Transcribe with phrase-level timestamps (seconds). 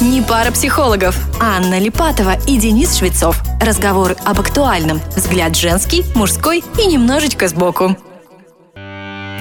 [0.00, 1.14] Не пара психологов.
[1.42, 3.38] Анна Липатова и Денис Швецов.
[3.60, 4.98] Разговоры об актуальном.
[5.14, 7.98] Взгляд женский, мужской и немножечко сбоку.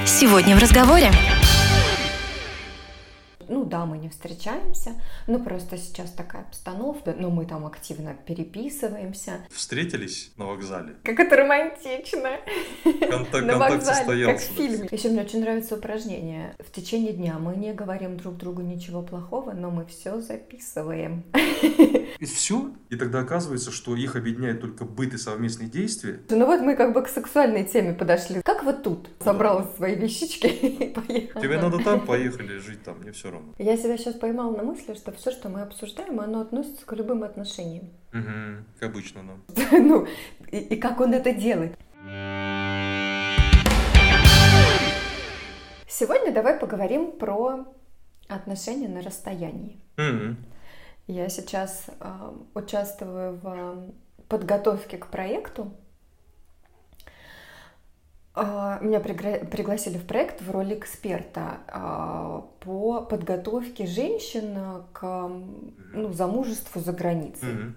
[0.05, 1.13] Сегодня в разговоре
[3.69, 4.95] да, мы не встречаемся,
[5.27, 9.39] но просто сейчас такая обстановка, но мы там активно переписываемся.
[9.49, 10.95] Встретились на вокзале.
[11.03, 12.37] Как это романтично.
[12.83, 14.47] Контакт, на контакт вокзале, состоялся.
[14.47, 14.89] как в фильме.
[14.91, 16.55] Еще мне очень нравится упражнение.
[16.59, 21.23] В течение дня мы не говорим друг другу ничего плохого, но мы все записываем.
[22.19, 22.71] И все?
[22.89, 26.19] И тогда оказывается, что их объединяет только быт и совместные действия.
[26.29, 28.41] Ну вот мы как бы к сексуальной теме подошли.
[28.43, 29.09] Как вот тут?
[29.23, 31.43] Собрала свои вещички и поехала.
[31.43, 33.53] Тебе надо там, поехали жить там, мне все равно.
[33.61, 37.23] Я себя сейчас поймала на мысли, что все, что мы обсуждаем, оно относится к любым
[37.23, 37.89] отношениям.
[38.13, 39.63] Угу, как обычно, да.
[39.77, 40.07] ну,
[40.49, 41.77] и, и как он это делает.
[45.89, 47.65] Сегодня давай поговорим про
[48.29, 49.81] отношения на расстоянии.
[49.97, 50.35] mm
[51.07, 53.91] Я сейчас э, участвую в
[54.29, 55.73] подготовке к проекту
[58.35, 65.31] меня пригласили в проект в роли эксперта а, по подготовке женщин к
[65.93, 67.49] ну, замужеству за границей.
[67.49, 67.73] Mm-hmm.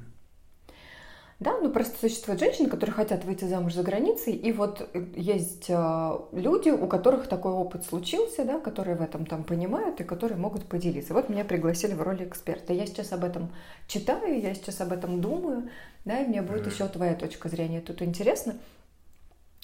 [1.42, 6.24] Да, ну просто существуют женщины, которые хотят выйти замуж за границей, и вот есть а,
[6.30, 10.66] люди, у которых такой опыт случился, да, которые в этом там понимают и которые могут
[10.66, 11.14] поделиться.
[11.14, 12.72] Вот меня пригласили в роли эксперта.
[12.72, 13.50] Я сейчас об этом
[13.88, 15.68] читаю, я сейчас об этом думаю,
[16.04, 16.72] да, и мне будет mm-hmm.
[16.72, 18.54] еще твоя точка зрения тут интересно.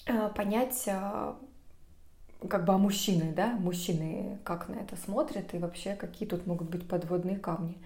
[0.09, 1.33] Э, понять э,
[2.49, 6.69] как бы о мужчины, да, мужчины как на это смотрят и вообще какие тут могут
[6.69, 7.77] быть подводные камни.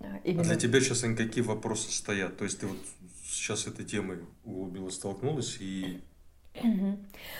[0.00, 0.40] Э, именно...
[0.40, 2.38] А для тебя сейчас какие вопросы стоят?
[2.38, 2.78] То есть ты вот
[3.22, 6.00] сейчас этой темой углубилась, столкнулась и...
[6.62, 6.98] Угу.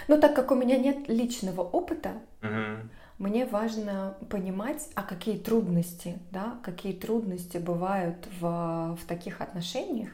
[0.08, 2.86] Ну, так как у меня нет личного опыта, угу.
[3.16, 10.10] мне важно понимать, а какие трудности, да, какие трудности бывают в, в таких отношениях,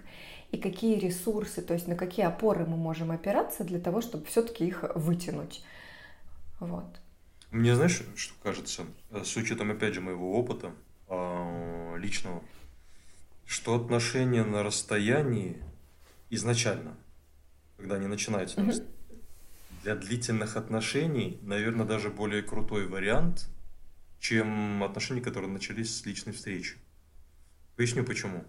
[0.53, 4.67] и какие ресурсы, то есть на какие опоры мы можем опираться для того, чтобы все-таки
[4.67, 5.64] их вытянуть.
[6.61, 7.01] Вот.
[7.51, 10.73] Мне знаешь, что кажется, э, с учетом, опять же, моего опыта
[11.08, 12.42] э, личного,
[13.46, 15.57] что отношения на расстоянии
[16.29, 16.96] изначально,
[17.79, 18.86] когда они начинаются, mm-hmm.
[19.83, 23.48] для длительных отношений, наверное, даже более крутой вариант,
[24.20, 26.77] чем отношения, которые начались с личной встречи.
[27.77, 28.45] Поясню почему.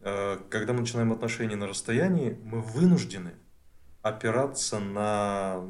[0.00, 3.32] Э, когда мы начинаем отношения на расстоянии, мы вынуждены
[4.02, 5.64] опираться на,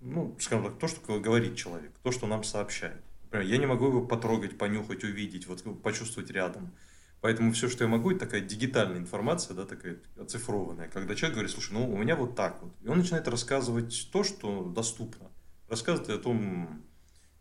[0.00, 3.02] ну, скажем так, то, что говорит человек, то, что нам сообщает.
[3.24, 6.72] Например, я не могу его потрогать, понюхать, увидеть, вот почувствовать рядом.
[7.20, 10.88] Поэтому все, что я могу, это такая дигитальная информация, да, такая оцифрованная.
[10.88, 12.72] Когда человек говорит, слушай, ну у меня вот так вот.
[12.82, 15.28] И он начинает рассказывать то, что доступно.
[15.68, 16.84] Рассказывает о том,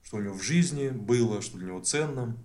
[0.02, 2.36] что у него в жизни было, что для него ценно.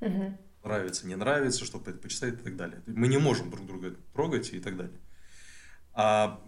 [0.00, 0.38] Угу
[0.68, 2.82] нравится, не нравится, что предпочитает и так далее.
[2.86, 4.98] Мы не можем друг друга трогать и так далее.
[5.94, 6.40] А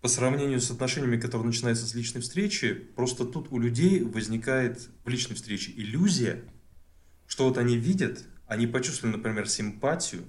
[0.00, 5.08] по сравнению с отношениями, которые начинаются с личной встречи, просто тут у людей возникает в
[5.08, 6.42] личной встрече иллюзия,
[7.26, 10.24] что вот они видят, они почувствовали, например, симпатию,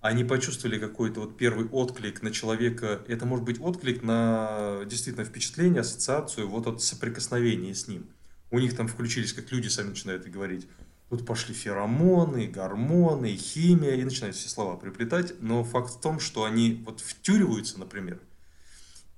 [0.00, 3.02] они почувствовали какой-то вот первый отклик на человека.
[3.08, 8.10] Это может быть отклик на действительно впечатление, ассоциацию, вот от соприкосновения с ним.
[8.50, 10.68] У них там включились, как люди сами начинают говорить,
[11.10, 15.34] Тут пошли феромоны, гормоны, химия, и начинают все слова приплетать.
[15.40, 18.20] Но факт в том, что они вот втюриваются, например,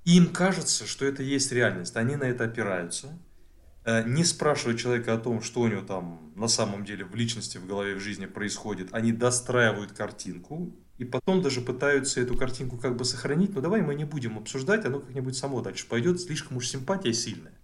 [0.04, 1.96] им кажется, что это есть реальность.
[1.96, 3.18] Они на это опираются,
[3.84, 7.58] э, не спрашивая человека о том, что у него там на самом деле в личности,
[7.58, 8.88] в голове, в жизни происходит.
[8.92, 13.54] Они достраивают картинку, и потом даже пытаются эту картинку как бы сохранить.
[13.54, 16.20] Но давай мы не будем обсуждать, оно как-нибудь само дальше пойдет.
[16.20, 17.54] Слишком уж симпатия сильная.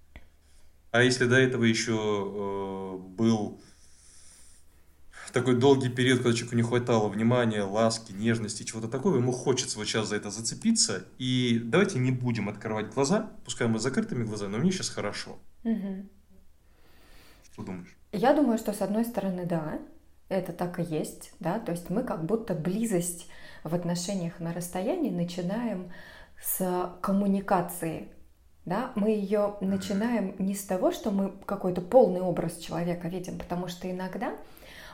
[0.91, 3.63] А если до этого еще э, был
[5.33, 9.87] такой долгий период, когда человеку не хватало внимания, ласки, нежности, чего-то такого, ему хочется вот
[9.87, 11.05] сейчас за это зацепиться.
[11.19, 15.39] И давайте не будем открывать глаза, пускай мы с закрытыми глазами, но мне сейчас хорошо.
[15.65, 16.09] Угу.
[17.53, 17.97] Что думаешь?
[18.13, 19.79] Я думаю, что с одной стороны, да,
[20.29, 23.29] это так и есть, да, то есть мы как будто близость
[23.65, 25.91] в отношениях на расстоянии начинаем
[26.43, 28.09] с коммуникации,
[28.65, 33.69] да, мы ее начинаем не с того, что мы какой-то полный образ человека видим, потому
[33.69, 34.37] что иногда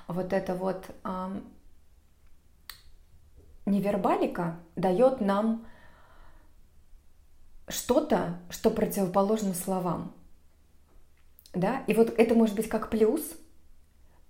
[0.09, 1.41] вот эта вот э,
[3.67, 5.67] невербалика дает нам
[7.69, 10.15] что-то, что противоположно словам.
[11.53, 11.83] Да?
[11.87, 13.23] И вот это может быть как плюс,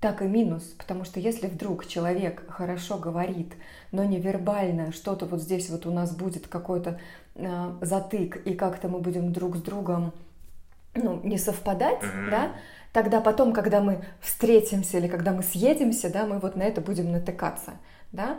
[0.01, 3.55] так и минус, потому что если вдруг человек хорошо говорит,
[3.91, 7.01] но невербально что-то вот здесь вот у нас будет какой-то
[7.35, 10.13] э, затык, и как-то мы будем друг с другом
[10.99, 12.31] ну, не совпадать, mm-hmm.
[12.31, 12.53] да,
[12.93, 17.13] тогда потом, когда мы встретимся или когда мы съедемся, да, мы вот на это будем
[17.13, 17.73] натыкаться,
[18.13, 18.39] да.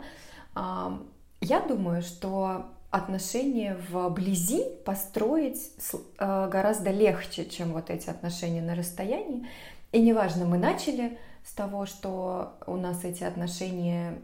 [1.40, 5.70] Я думаю, что отношения вблизи построить
[6.18, 9.46] э, гораздо легче, чем вот эти отношения на расстоянии.
[9.92, 14.20] И неважно, мы начали с того, что у нас эти отношения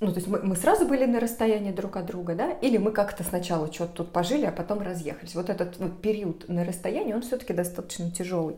[0.00, 2.92] ну, то есть мы, мы сразу были на расстоянии друг от друга, да, или мы
[2.92, 5.34] как-то сначала что-то тут пожили, а потом разъехались.
[5.34, 8.56] Вот этот вот период на расстоянии, он все-таки достаточно тяжелый.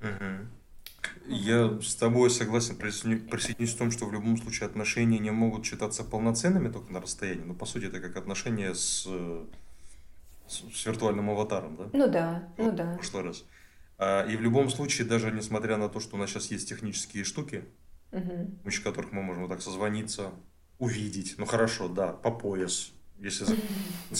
[0.00, 1.28] Угу.
[1.28, 6.02] Я с тобой согласен, присоединюсь в том, что в любом случае отношения не могут считаться
[6.02, 9.06] полноценными только на расстоянии, но по сути это как отношения с,
[10.48, 11.84] с, с виртуальным аватаром, да?
[11.92, 12.92] Ну да, вот, ну да.
[12.94, 13.44] В прошлый раз.
[13.98, 17.24] А, и в любом случае, даже несмотря на то, что у нас сейчас есть технические
[17.24, 17.64] штуки,
[18.12, 18.56] угу.
[18.62, 20.30] помощью которых мы можем вот так созвониться,
[20.78, 21.34] увидеть.
[21.38, 22.92] Ну хорошо, да, по пояс.
[23.18, 23.46] Если,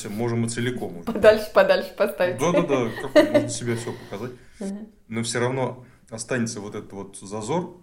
[0.08, 1.04] можем и целиком.
[1.04, 2.40] Подальше, подальше поставить.
[2.40, 4.32] Да-да-да, как можно себе все показать.
[5.06, 7.80] Но все равно останется вот этот вот зазор,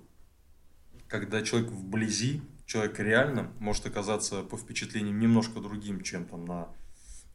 [1.07, 6.67] когда человек вблизи, человек реально может оказаться по впечатлениям немножко другим, чем там на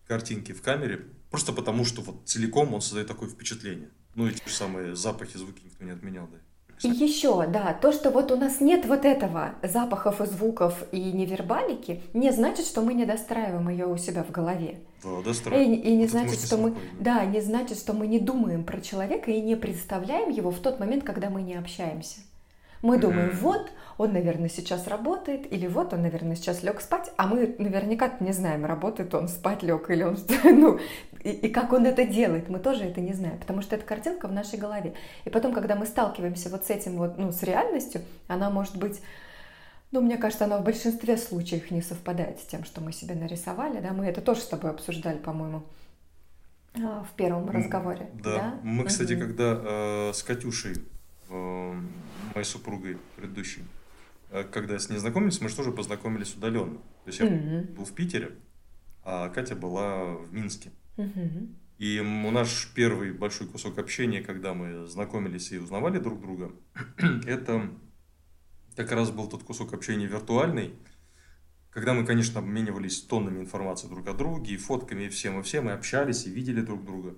[0.06, 3.90] картинке в камере, просто потому что вот целиком он создает такое впечатление.
[4.14, 6.38] Ну и те же самые запахи, звуки никто не отменял, да.
[6.82, 11.12] И еще, да, то, что вот у нас нет вот этого запахов и звуков и
[11.12, 14.81] невербалики, не значит, что мы не достраиваем ее у себя в голове.
[15.05, 15.73] Да, достраиваем.
[15.73, 18.81] И, и не вот значит, что мы, да, не значит, что мы не думаем про
[18.81, 22.21] человека и не представляем его в тот момент, когда мы не общаемся.
[22.83, 27.26] Мы думаем, вот, он, наверное, сейчас работает, или вот, он, наверное, сейчас лег спать, а
[27.26, 30.81] мы наверняка не знаем, работает он, спать лег, или он, ну,
[31.23, 34.26] и, и как он это делает, мы тоже это не знаем, потому что это картинка
[34.26, 34.94] в нашей голове.
[35.26, 39.02] И потом, когда мы сталкиваемся вот с этим вот, ну, с реальностью, она может быть
[39.93, 43.81] ну, мне кажется, она в большинстве случаев не совпадает с тем, что мы себе нарисовали,
[43.81, 45.64] да, мы это тоже с тобой обсуждали, по-моему,
[46.76, 48.08] а, в первом разговоре.
[48.14, 48.61] Да, да?
[48.62, 49.23] мы, кстати, угу.
[49.23, 50.76] когда э, с Катюшей
[51.29, 51.75] э,
[52.35, 53.64] моей супругой предыдущей,
[54.53, 56.79] когда с ней знакомились, мы же тоже познакомились удаленно.
[56.79, 57.75] То есть я mm-hmm.
[57.75, 58.32] был в Питере,
[59.03, 60.71] а Катя была в Минске.
[60.97, 61.55] Mm-hmm.
[61.79, 66.53] И наш первый большой кусок общения, когда мы знакомились и узнавали друг друга,
[67.27, 67.71] это
[68.77, 70.75] как раз был тот кусок общения виртуальный,
[71.71, 75.69] когда мы, конечно, обменивались тоннами информации друг о друге, и фотками, и всем, и всем,
[75.69, 77.15] и общались, и видели друг друга.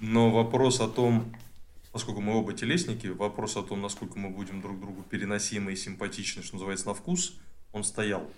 [0.00, 1.34] Но вопрос о том,
[1.92, 6.42] поскольку мы оба телесники, вопрос о том, насколько мы будем друг другу переносимы и симпатичны,
[6.42, 7.38] что называется, на вкус,
[7.72, 8.30] он стоял.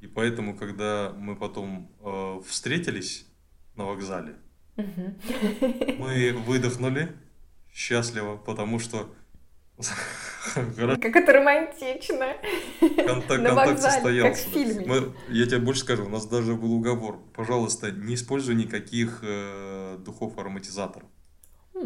[0.00, 3.26] И поэтому, когда мы потом э, встретились
[3.76, 4.36] на вокзале,
[4.76, 7.12] мы выдохнули
[7.72, 9.14] счастливо, потому что
[10.54, 12.34] как это романтично.
[12.80, 14.44] Контакт, контакт состоялся.
[14.44, 14.86] Как в фильме.
[14.86, 17.20] Мы, я тебе больше скажу, у нас даже был уговор.
[17.34, 21.08] Пожалуйста, не используй никаких э, духов ароматизаторов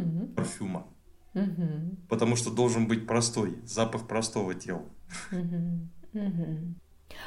[0.01, 0.27] угу.
[0.35, 0.87] парфюма.
[1.35, 1.97] Угу.
[2.09, 4.85] Потому что должен быть простой, запах простого тела.
[5.33, 5.89] Угу.
[6.13, 6.75] Угу.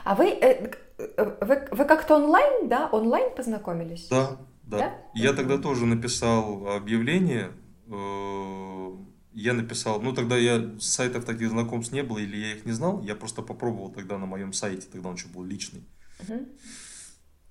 [0.04, 4.08] А вы, э, э, вы, вы как-то онлайн, да, онлайн познакомились?
[4.10, 4.78] Да, да.
[4.78, 4.94] да?
[5.14, 5.38] Я угу.
[5.38, 7.52] тогда тоже написал объявление.
[7.88, 8.92] Э,
[9.32, 13.02] я написал, ну тогда я сайтов таких знакомств не было, или я их не знал,
[13.02, 15.84] я просто попробовал тогда на моем сайте, тогда он еще был личный.
[16.20, 16.46] Угу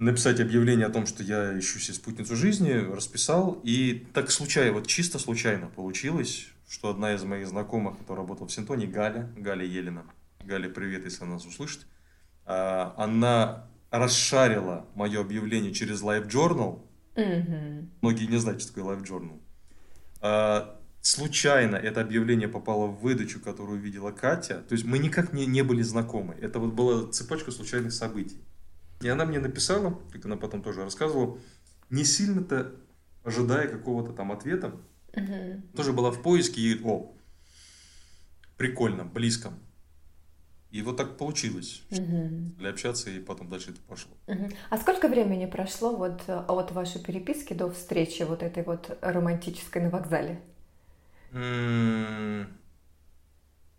[0.02, 3.60] написать объявление о том, что я ищу себе спутницу жизни, расписал.
[3.62, 8.52] И так случайно, вот чисто случайно получилось, что одна из моих знакомых, которая работала в
[8.52, 10.04] Синтоне, Галя, Галя Елена,
[10.44, 11.86] Галя, привет, если она нас услышит,
[12.44, 16.80] а, она расшарила мое объявление через Live Journal.
[17.14, 17.88] Mm-hmm.
[18.00, 19.40] Многие не знают, что такое Live Journal.
[20.20, 24.64] А, случайно это объявление попало в выдачу, которую видела Катя.
[24.68, 26.34] То есть мы никак не, не были знакомы.
[26.40, 28.42] Это вот была цепочка случайных событий.
[29.02, 31.38] И она мне написала, как она потом тоже рассказывала,
[31.90, 32.74] не сильно-то
[33.24, 34.76] ожидая какого-то там ответа.
[35.14, 35.76] Угу.
[35.76, 37.12] Тоже была в поиске и, о,
[38.56, 39.52] прикольно, близко.
[40.70, 41.82] И вот так получилось.
[41.90, 42.54] Угу.
[42.58, 44.12] Для общаться и потом дальше это пошло.
[44.26, 44.48] Угу.
[44.70, 49.82] А сколько времени прошло вот э, от вашей переписки до встречи вот этой вот романтической
[49.82, 50.40] на вокзале?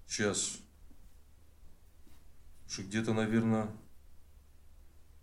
[0.07, 0.59] Сейчас.
[2.77, 3.69] Где-то, наверное,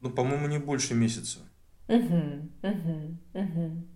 [0.00, 1.40] ну, по-моему, не больше месяца.
[1.88, 3.86] Угу, угу, угу.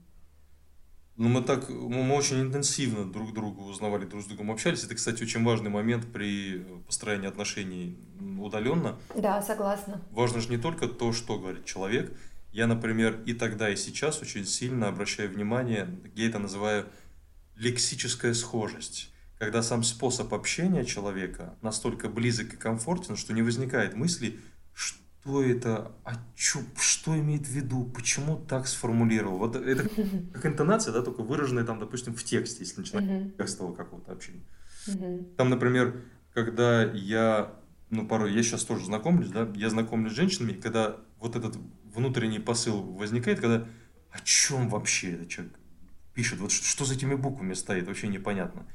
[1.16, 4.82] Ну, мы так, мы очень интенсивно друг друга узнавали, друг с другом общались.
[4.82, 7.96] Это, кстати, очень важный момент при построении отношений
[8.38, 8.98] удаленно.
[9.14, 10.02] Да, согласна.
[10.10, 12.12] Важно же не только то, что говорит человек.
[12.50, 16.86] Я, например, и тогда, и сейчас очень сильно обращаю внимание, я это называю
[17.56, 19.10] лексическая схожесть.
[19.38, 24.40] Когда сам способ общения человека настолько близок и комфортен, что не возникает мысли,
[25.24, 29.38] кто это, а чё, что имеет в виду, почему так сформулировал.
[29.38, 29.88] Вот это
[30.34, 34.44] как интонация, да, только выраженная там, допустим, в тексте, если начинать текстового какого-то общения.
[35.38, 36.02] Там, например,
[36.34, 37.54] когда я,
[37.88, 42.38] ну, порой, я сейчас тоже знакомлюсь, да, я знакомлюсь с женщинами, когда вот этот внутренний
[42.38, 43.66] посыл возникает, когда
[44.10, 45.54] о чем вообще этот человек
[46.12, 48.66] пишет, вот что, что за этими буквами стоит, вообще непонятно.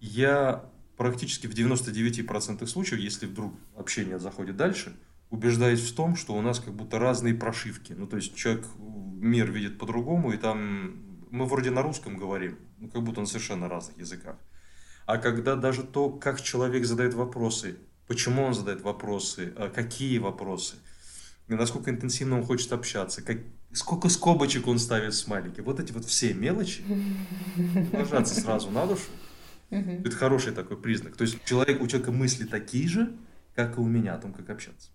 [0.00, 4.96] Я практически в 99% случаев, если вдруг общение заходит дальше,
[5.36, 7.92] убеждаюсь в том, что у нас как будто разные прошивки.
[7.92, 12.88] Ну, то есть человек мир видит по-другому, и там мы вроде на русском говорим, ну,
[12.88, 14.36] как будто на совершенно разных языках.
[15.06, 17.76] А когда даже то, как человек задает вопросы,
[18.08, 20.76] почему он задает вопросы, а какие вопросы,
[21.48, 23.38] насколько интенсивно он хочет общаться, как,
[23.72, 26.82] сколько скобочек он ставит в смайлике, вот эти вот все мелочи
[27.92, 29.10] ложатся сразу на душу.
[29.70, 31.16] Это хороший такой признак.
[31.16, 33.16] То есть человек, у человека мысли такие же,
[33.54, 34.90] как и у меня о том, как общаться.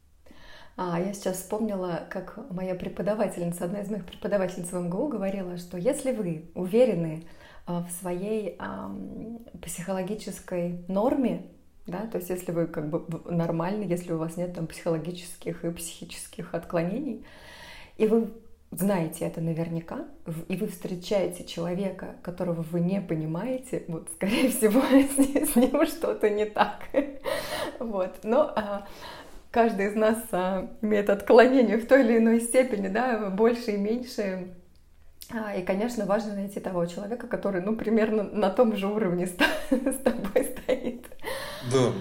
[0.77, 5.77] А, я сейчас вспомнила, как моя преподавательница, одна из моих преподавательниц в МГУ говорила, что
[5.77, 7.23] если вы уверены
[7.65, 8.57] а, в своей
[9.61, 11.47] психологической норме,
[11.87, 15.71] да, то есть если вы как бы нормальны, если у вас нет там психологических и
[15.71, 17.25] психических отклонений,
[17.97, 18.31] и вы
[18.71, 20.05] знаете это наверняка,
[20.47, 24.81] и вы встречаете человека, которого вы не понимаете, вот, скорее всего,
[25.45, 26.87] с ним что-то не так.
[27.79, 28.19] Вот.
[28.23, 28.85] Но а,
[29.51, 34.55] каждый из нас а, имеет отклонение в той или иной степени, да, больше и меньше.
[35.29, 39.31] А, и, конечно, важно найти того человека, который, ну, примерно на том же уровне с,
[39.71, 41.05] с тобой стоит.
[41.71, 41.91] Да,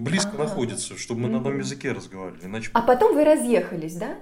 [0.00, 0.44] близко ага.
[0.44, 2.46] находится, чтобы мы на одном языке разговаривали.
[2.46, 2.70] Иначе...
[2.72, 4.16] А потом вы разъехались, да?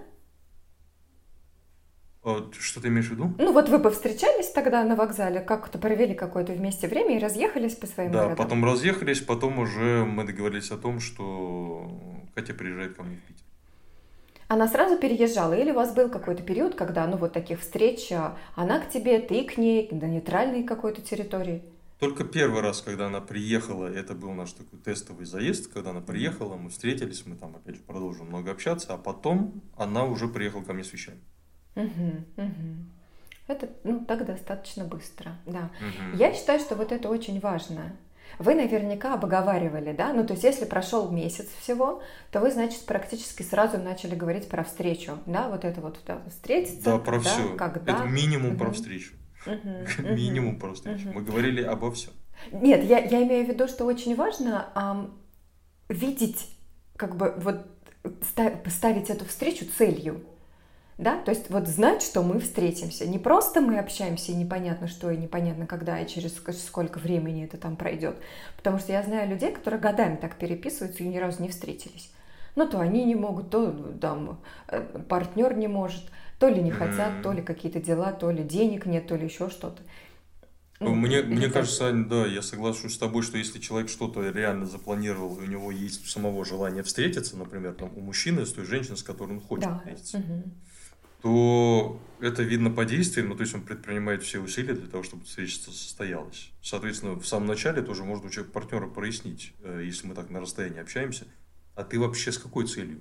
[2.23, 3.33] А, что ты имеешь в виду?
[3.39, 7.87] Ну вот вы повстречались тогда на вокзале, как-то провели какое-то вместе время и разъехались по
[7.87, 8.37] своим Да, городам.
[8.37, 11.89] потом разъехались, потом уже мы договорились о том, что
[12.41, 13.45] Катя приезжает ко мне в Питер.
[14.49, 18.37] Она сразу переезжала или у вас был какой-то период, когда, ну вот таких встреч, а,
[18.57, 21.63] она к тебе, ты к ней, на нейтральной какой-то территории?
[21.99, 26.57] Только первый раз, когда она приехала, это был наш такой тестовый заезд, когда она приехала,
[26.57, 30.73] мы встретились, мы там опять же продолжим много общаться, а потом она уже приехала ко
[30.73, 31.21] мне с вещами.
[31.77, 32.77] Угу, угу.
[33.49, 35.71] Это, ну, так достаточно быстро, да.
[35.81, 36.17] Угу.
[36.17, 37.97] Я считаю, что вот это очень важно.
[38.39, 40.13] Вы наверняка обговаривали, да?
[40.13, 44.65] Ну, то есть, если прошел месяц всего, то вы, значит, практически сразу начали говорить про
[44.65, 45.49] встречу, да?
[45.49, 46.85] Вот это вот да, встретиться.
[46.85, 47.57] Да, про да, все.
[47.57, 47.93] Когда.
[47.93, 48.59] Это минимум угу.
[48.59, 49.13] про встречу.
[49.47, 50.09] Угу.
[50.15, 51.09] минимум про встречу.
[51.09, 51.19] Угу.
[51.19, 52.13] Мы говорили обо всем.
[52.53, 55.15] Нет, я, я имею в виду, что очень важно эм,
[55.89, 56.49] видеть,
[56.97, 57.67] как бы вот
[58.67, 60.25] ставить эту встречу целью
[61.01, 63.07] да, то есть вот знать, что мы встретимся.
[63.07, 67.57] Не просто мы общаемся, и непонятно что, и непонятно когда, и через сколько времени это
[67.57, 68.17] там пройдет.
[68.59, 72.13] Потому что я знаю людей, которые годами так переписываются и ни разу не встретились.
[72.55, 76.03] Ну, то они не могут, то там э, партнер не может,
[76.39, 79.49] то ли не хотят, то ли какие-то дела, то ли денег нет, то ли еще
[79.49, 79.83] что-то.
[80.81, 81.55] Ну, мне, мне так...
[81.55, 85.47] кажется, Ань, да, я соглашусь с тобой, что если человек что-то реально запланировал, и у
[85.47, 89.41] него есть самого желание встретиться, например, там, у мужчины с той женщиной, с которой он
[89.41, 89.79] хочет да.
[89.79, 90.43] встретиться, угу
[91.23, 95.25] то это видно по действиям, ну, то есть он предпринимает все усилия для того, чтобы
[95.25, 96.51] встреча состоялась.
[96.63, 100.41] Соответственно, в самом начале тоже можно у человека партнера прояснить, э, если мы так на
[100.41, 101.27] расстоянии общаемся,
[101.75, 103.01] а ты вообще с какой целью?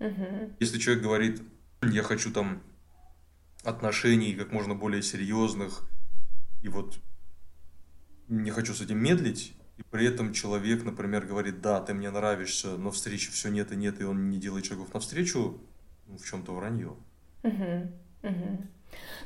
[0.00, 0.56] Угу.
[0.60, 1.42] Если человек говорит,
[1.82, 2.62] я хочу там
[3.64, 5.88] отношений как можно более серьезных,
[6.62, 6.98] и вот
[8.28, 12.76] не хочу с этим медлить, и при этом человек, например, говорит, да, ты мне нравишься,
[12.76, 15.60] но встречи все нет и нет, и он не делает шагов навстречу,
[16.06, 16.96] ну, в чем-то вранье.
[17.42, 17.88] Угу.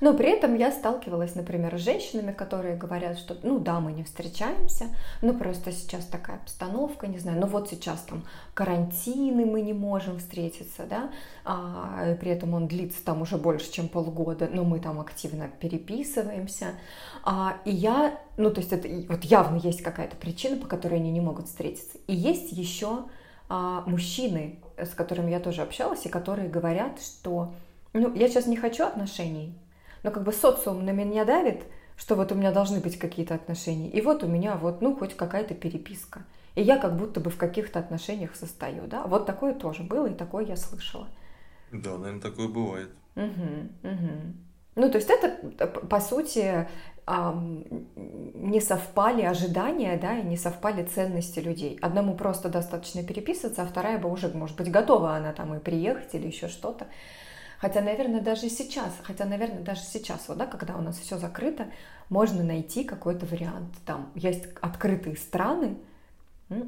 [0.00, 4.02] Но при этом я сталкивалась, например, с женщинами, которые говорят, что, ну да, мы не
[4.02, 4.86] встречаемся,
[5.20, 10.18] но просто сейчас такая обстановка, не знаю, ну вот сейчас там карантины, мы не можем
[10.18, 11.10] встретиться, да,
[11.44, 16.72] а, при этом он длится там уже больше, чем полгода, но мы там активно переписываемся,
[17.22, 21.12] а, и я, ну то есть это вот явно есть какая-то причина, по которой они
[21.12, 21.98] не могут встретиться.
[22.08, 23.04] И есть еще
[23.48, 27.54] а, мужчины, с которыми я тоже общалась, и которые говорят, что
[27.92, 29.54] ну, я сейчас не хочу отношений,
[30.02, 31.64] но как бы социум на меня давит,
[31.96, 33.90] что вот у меня должны быть какие-то отношения.
[33.90, 36.24] И вот у меня вот, ну, хоть какая-то переписка.
[36.54, 39.04] И я как будто бы в каких-то отношениях состою, да.
[39.04, 41.08] Вот такое тоже было, и такое я слышала.
[41.70, 42.90] Да, наверное, такое бывает.
[43.16, 44.34] Угу, угу.
[44.74, 46.66] Ну, то есть это, по сути,
[47.06, 51.78] не совпали ожидания, да, и не совпали ценности людей.
[51.82, 56.14] Одному просто достаточно переписываться, а вторая бы уже, может быть, готова она там и приехать
[56.14, 56.86] или еще что-то.
[57.62, 61.70] Хотя, наверное, даже сейчас, хотя, наверное, даже сейчас, вот, да, когда у нас все закрыто,
[62.08, 63.72] можно найти какой-то вариант.
[63.86, 65.78] Там есть открытые страны,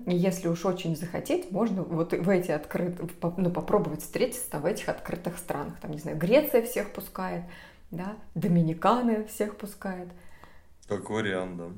[0.07, 5.37] Если уж очень захотеть, можно вот в эти открытые, ну, попробовать встретиться в этих открытых
[5.37, 5.81] странах.
[5.81, 7.43] Там, не знаю, Греция всех пускает,
[7.91, 10.09] да, Доминиканы всех пускает.
[10.87, 11.71] Как вариант, да.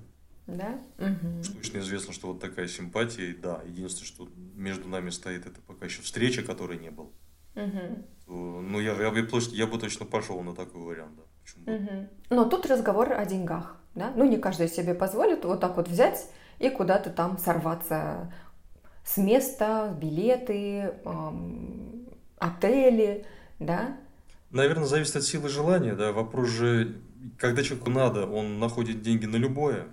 [0.47, 0.79] Да?
[0.99, 1.57] Угу.
[1.57, 6.03] Точно известно, что вот такая симпатия, да, единственное, что между нами стоит, это пока еще
[6.03, 7.09] встреча, которой не было.
[7.57, 8.05] Угу.
[8.26, 11.23] То, ну, я, я, я, я бы точно пошел на такой вариант, да.
[11.42, 11.76] Почему?
[11.76, 12.09] Угу.
[12.30, 14.12] Но тут разговор о деньгах, да?
[14.16, 16.28] Ну, не каждый себе позволит вот так вот взять
[16.59, 18.33] и куда-то там сорваться
[19.04, 23.25] с места, билеты, эм, отели,
[23.61, 23.97] да?
[24.50, 26.12] Наверное, зависит от силы желания, да.
[26.12, 27.00] Вопрос же,
[27.38, 29.87] когда человеку надо, он находит деньги на любое.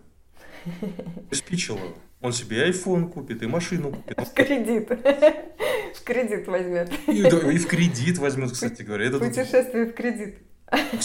[1.31, 1.79] Спичило.
[2.23, 4.17] Он себе iPhone купит, и машину купит.
[4.27, 4.89] В кредит.
[4.89, 6.89] В кредит возьмет.
[7.07, 9.05] И, и в кредит возьмет, кстати говоря.
[9.05, 10.37] Это Путешествие в кредит.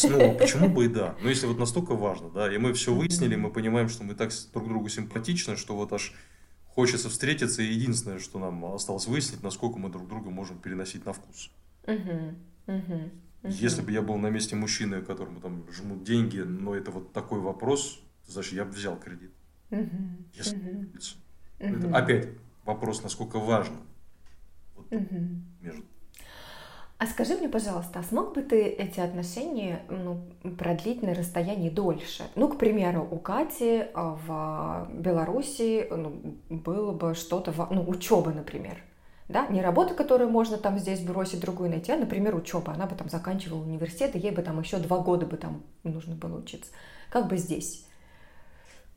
[0.05, 1.17] Ну, почему бы и да?
[1.21, 4.31] Но если вот настолько важно, да, и мы все выяснили, мы понимаем, что мы так
[4.55, 6.15] друг другу симпатичны, что вот аж
[6.69, 11.13] хочется встретиться, и единственное, что нам осталось выяснить, насколько мы друг друга можем переносить на
[11.13, 11.51] вкус.
[13.43, 17.41] Если бы я был на месте мужчины, которому там жмут деньги, но это вот такой
[17.41, 19.33] вопрос, значит, я бы взял кредит.
[19.71, 20.91] Если
[21.59, 22.29] это, опять
[22.65, 23.77] вопрос, насколько важно
[24.77, 24.87] вот,
[25.61, 25.85] между
[26.99, 30.21] а скажи мне, пожалуйста, а смог бы ты эти отношения ну,
[30.59, 32.25] продлить на расстоянии дольше?
[32.35, 38.83] Ну, к примеру, у Кати а, в Беларуси ну, было бы что-то, ну, учеба, например.
[39.29, 39.47] Да?
[39.47, 42.73] Не работа, которую можно там здесь бросить, другую найти, а, например, учеба.
[42.73, 46.17] Она бы там заканчивала университет, и ей бы там еще два года бы там нужно
[46.17, 46.73] было учиться.
[47.11, 47.87] Как бы здесь?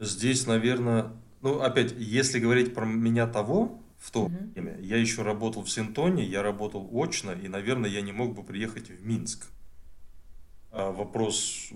[0.02, 4.36] Здесь, наверное, ну, опять, если говорить про меня того, в то угу.
[4.56, 4.80] время.
[4.82, 8.90] Я еще работал в Синтоне, я работал очно, и, наверное, я не мог бы приехать
[8.90, 9.46] в Минск.
[10.72, 11.76] А вопрос, э,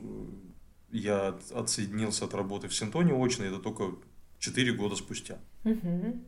[0.91, 3.96] я отсоединился от работы в Синтоне очно, это только
[4.39, 5.38] 4 года спустя.
[5.65, 6.22] Угу.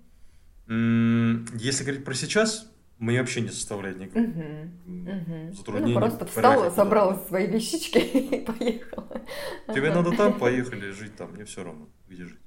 [0.67, 5.53] Если говорить про сейчас, мне вообще не составляет никакого угу.
[5.53, 5.93] затруднения.
[5.93, 7.97] Ну, просто встала, собрала свои вещички
[8.35, 9.21] и поехала.
[9.73, 12.39] Тебе надо там, поехали жить там, мне все равно, где жить.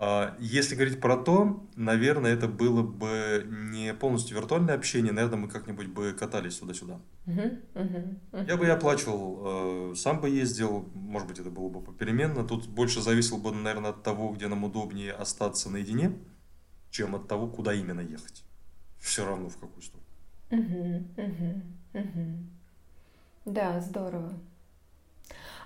[0.00, 5.48] А, если говорить про то, наверное, это было бы не полностью виртуальное общение, наверное, мы
[5.48, 7.00] как-нибудь бы катались туда-сюда.
[7.26, 12.44] Я бы и оплачивал, э, сам бы ездил, может быть, это было бы попеременно.
[12.44, 16.12] Тут больше зависело бы, наверное, от того, где нам удобнее остаться наедине,
[16.90, 18.44] чем от того, куда именно ехать.
[18.98, 20.06] Все равно в какую сторону.
[20.50, 22.44] Uh-huh, uh-huh, uh-huh.
[23.44, 24.32] Да, здорово.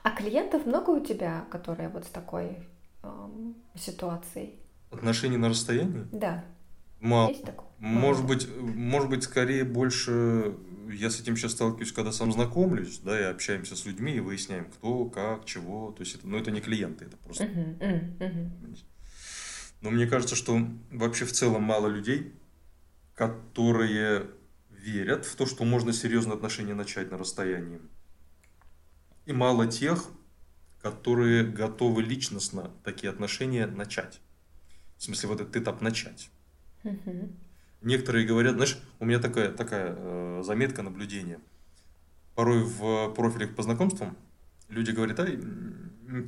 [0.02, 2.58] А клиентов много у тебя, которые вот с такой
[3.02, 4.58] эм, ситуацией.
[4.90, 6.06] Отношения на расстоянии?
[6.10, 6.44] Да.
[7.00, 7.30] Мало.
[7.30, 7.68] Есть такое?
[7.78, 10.56] Может быть, может быть, скорее больше
[10.90, 14.66] я с этим сейчас сталкиваюсь, когда сам знакомлюсь, да, и общаемся с людьми и выясняем,
[14.66, 15.92] кто, как, чего.
[15.92, 17.44] То есть это, ну, это не клиенты, это просто.
[17.44, 18.76] Uh-huh, uh-huh.
[19.80, 22.32] Но мне кажется, что вообще в целом мало людей,
[23.14, 24.26] которые
[24.70, 27.80] верят в то, что можно серьезные отношения начать на расстоянии.
[29.26, 30.08] И мало тех,
[30.80, 34.20] которые готовы личностно такие отношения начать.
[34.96, 36.30] В смысле, вот этот этап начать.
[36.84, 37.32] Угу.
[37.82, 41.38] Некоторые говорят, знаешь, у меня такая, такая э, заметка наблюдения.
[42.34, 44.16] Порой в профилях по знакомствам
[44.68, 45.38] люди говорят, ай,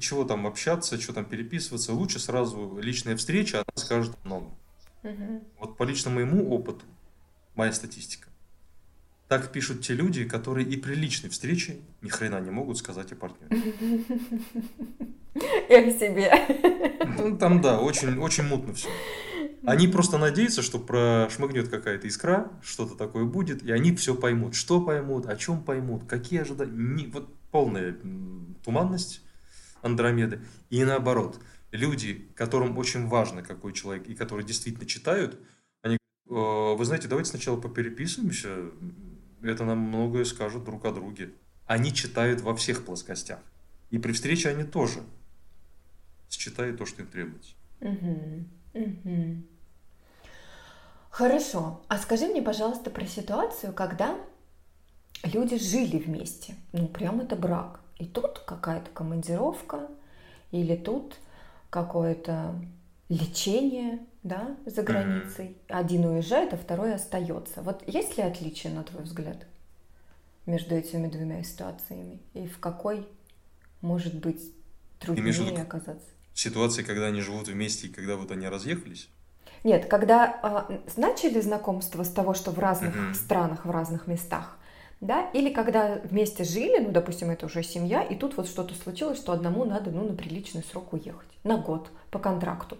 [0.00, 4.50] чего там общаться, что там переписываться, лучше сразу личная встреча, она скажет много.
[5.04, 5.44] Угу.
[5.60, 6.84] Вот по личному моему опыту,
[7.54, 8.28] моя статистика,
[9.28, 13.16] так пишут те люди, которые и при личной встрече ни хрена не могут сказать о
[13.16, 13.62] партнере.
[15.68, 16.32] И о себе.
[17.18, 18.88] Ну, там, да, очень, очень мутно все.
[19.66, 24.54] Они просто надеются, что прошмыгнет какая-то искра, что-то такое будет, и они все поймут.
[24.54, 27.08] Что поймут, о чем поймут, какие ожидания.
[27.12, 27.96] Вот полная
[28.62, 29.22] туманность
[29.82, 30.40] Андромеды.
[30.70, 31.40] И наоборот,
[31.74, 35.38] люди, которым очень важно, какой человек, и которые действительно читают,
[35.82, 38.70] они говорят, вы знаете, давайте сначала попереписываемся,
[39.42, 41.32] это нам многое скажет друг о друге.
[41.66, 43.40] Они читают во всех плоскостях.
[43.90, 45.02] И при встрече они тоже
[46.30, 47.54] считают то, что им требуется.
[51.10, 51.82] Хорошо.
[51.88, 54.18] А скажи мне, пожалуйста, про ситуацию, когда
[55.22, 56.54] люди жили вместе.
[56.72, 57.80] Ну, прям это брак.
[57.98, 59.88] И тут какая-то командировка,
[60.50, 61.16] или тут
[61.74, 62.54] какое-то
[63.08, 65.46] лечение, да, за границей.
[65.46, 65.76] Mm-hmm.
[65.80, 67.62] Один уезжает, а второй остается.
[67.62, 69.44] Вот есть ли отличие, на твой взгляд,
[70.46, 72.20] между этими двумя ситуациями?
[72.32, 73.08] И в какой
[73.80, 74.40] может быть
[75.00, 76.06] труднее оказаться?
[76.32, 79.08] Ситуации, когда они живут вместе и когда вот они разъехались?
[79.64, 83.14] Нет, когда а, начали знакомство с того, что в разных mm-hmm.
[83.14, 84.58] странах, в разных местах,
[85.00, 89.18] да, или когда вместе жили, ну, допустим, это уже семья, и тут вот что-то случилось,
[89.18, 92.78] что одному надо, ну, на приличный срок уехать, на год, по контракту.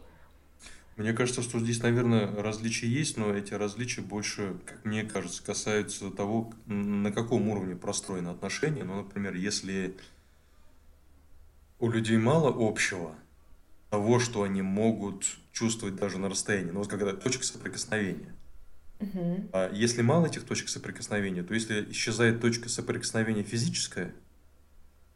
[0.96, 6.10] Мне кажется, что здесь, наверное, различия есть, но эти различия больше, как мне кажется, касаются
[6.10, 8.84] того, на каком уровне простроены отношения.
[8.84, 9.96] Ну, например, если
[11.80, 13.16] у людей мало общего,
[13.90, 18.34] того, что они могут чувствовать даже на расстоянии, ну, вот когда точка соприкосновения.
[19.04, 19.48] Мгм.
[19.52, 24.14] А если мало этих точек соприкосновения, то если исчезает точка соприкосновения физическая,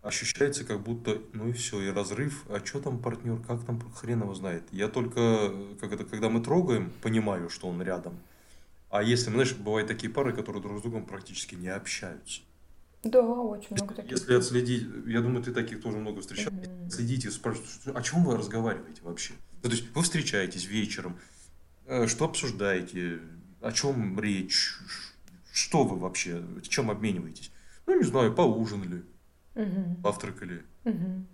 [0.02, 4.22] ощущается как будто, ну и все, и разрыв, а что там партнер, как там, хрен
[4.22, 4.62] его знает.
[4.70, 8.18] Я только, как это, когда мы трогаем, понимаю, что он рядом.
[8.90, 12.40] А если, знаешь, бывают такие пары, которые друг с другом практически не общаются.
[13.02, 14.12] Да, очень много таких.
[14.12, 16.90] Если отследить, я думаю, ты таких тоже много встречал, Мгм.
[16.90, 19.34] следите, спрашивайте, о чем вы разговариваете вообще?
[19.62, 21.18] Ну, то есть вы встречаетесь вечером,
[21.86, 23.20] э, что обсуждаете,
[23.60, 24.74] о чем речь,
[25.52, 27.50] что вы вообще, чем обмениваетесь?
[27.86, 29.04] Ну, не знаю, поужинали,
[29.54, 29.96] Мгм.
[30.02, 31.26] завтракали, Мгм.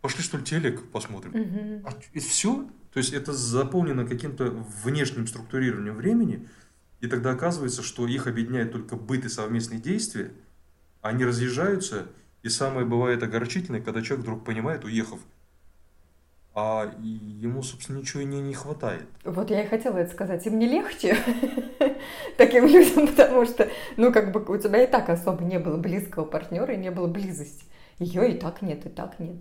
[0.00, 1.32] пошли что ли телек посмотрим.
[1.32, 1.86] Мгм.
[1.86, 2.68] А это все?
[2.92, 4.50] То есть это заполнено каким-то
[4.84, 6.48] внешним структурированием времени,
[7.00, 10.32] и тогда оказывается, что их объединяет только быт и совместные действия,
[11.00, 12.08] они разъезжаются,
[12.42, 15.20] и самое бывает огорчительное, когда человек вдруг понимает, уехав,
[16.62, 19.06] а ему, собственно, ничего и не, не хватает.
[19.24, 20.46] Вот я и хотела это сказать.
[20.46, 21.16] Им не легче
[22.36, 26.24] таким людям, потому что, ну, как бы у тебя и так особо не было близкого
[26.26, 27.64] партнера и не было близости.
[27.98, 29.36] Ее и так нет, и так нет.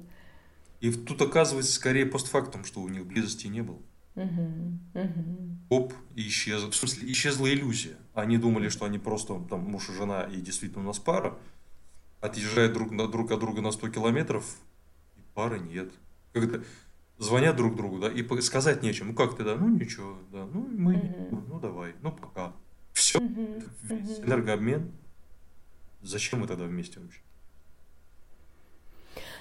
[0.79, 3.79] И тут оказывается скорее постфактум, что у них близости не было.
[4.15, 4.79] Мгм.
[4.93, 5.59] Мгм.
[5.69, 7.97] Оп, и исчез, в смысле, исчезла иллюзия.
[8.13, 11.37] Они думали, что они просто там муж и жена, и действительно у нас пара.
[12.21, 14.45] Отъезжают друг, на, друг от друга на 100 километров,
[15.17, 15.91] и пары нет.
[16.33, 16.63] Это,
[17.19, 19.07] звонят друг другу, да, и сказать нечем.
[19.07, 19.55] Ну как ты, да?
[19.55, 20.45] Ну ничего, да.
[20.51, 21.45] Ну мы, Мгм.
[21.47, 22.53] ну давай, ну пока.
[22.93, 23.63] Все, Мгм.
[23.89, 24.91] энергообмен.
[26.01, 27.19] Зачем мы тогда вместе вообще?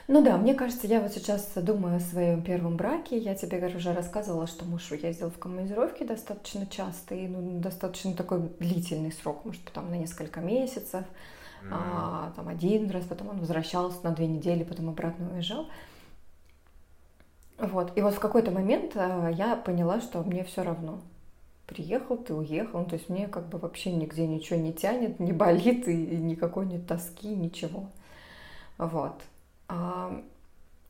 [0.09, 3.19] Ну да, мне кажется, я вот сейчас думаю о своем первом браке.
[3.19, 8.41] Я тебе уже рассказывала, что муж ездил в командировки достаточно часто и ну, достаточно такой
[8.59, 11.05] длительный срок, может там на несколько месяцев.
[11.71, 15.69] А, там один раз, потом он возвращался на две недели, потом обратно уезжал.
[17.59, 17.97] Вот.
[17.97, 21.01] И вот в какой-то момент а, я поняла, что мне все равно.
[21.66, 22.81] Приехал, ты уехал.
[22.81, 26.66] Ну, то есть мне как бы вообще нигде ничего не тянет, не болит, и, никакой
[26.66, 27.90] нет тоски, ничего.
[28.79, 29.21] Вот.
[29.66, 30.23] А,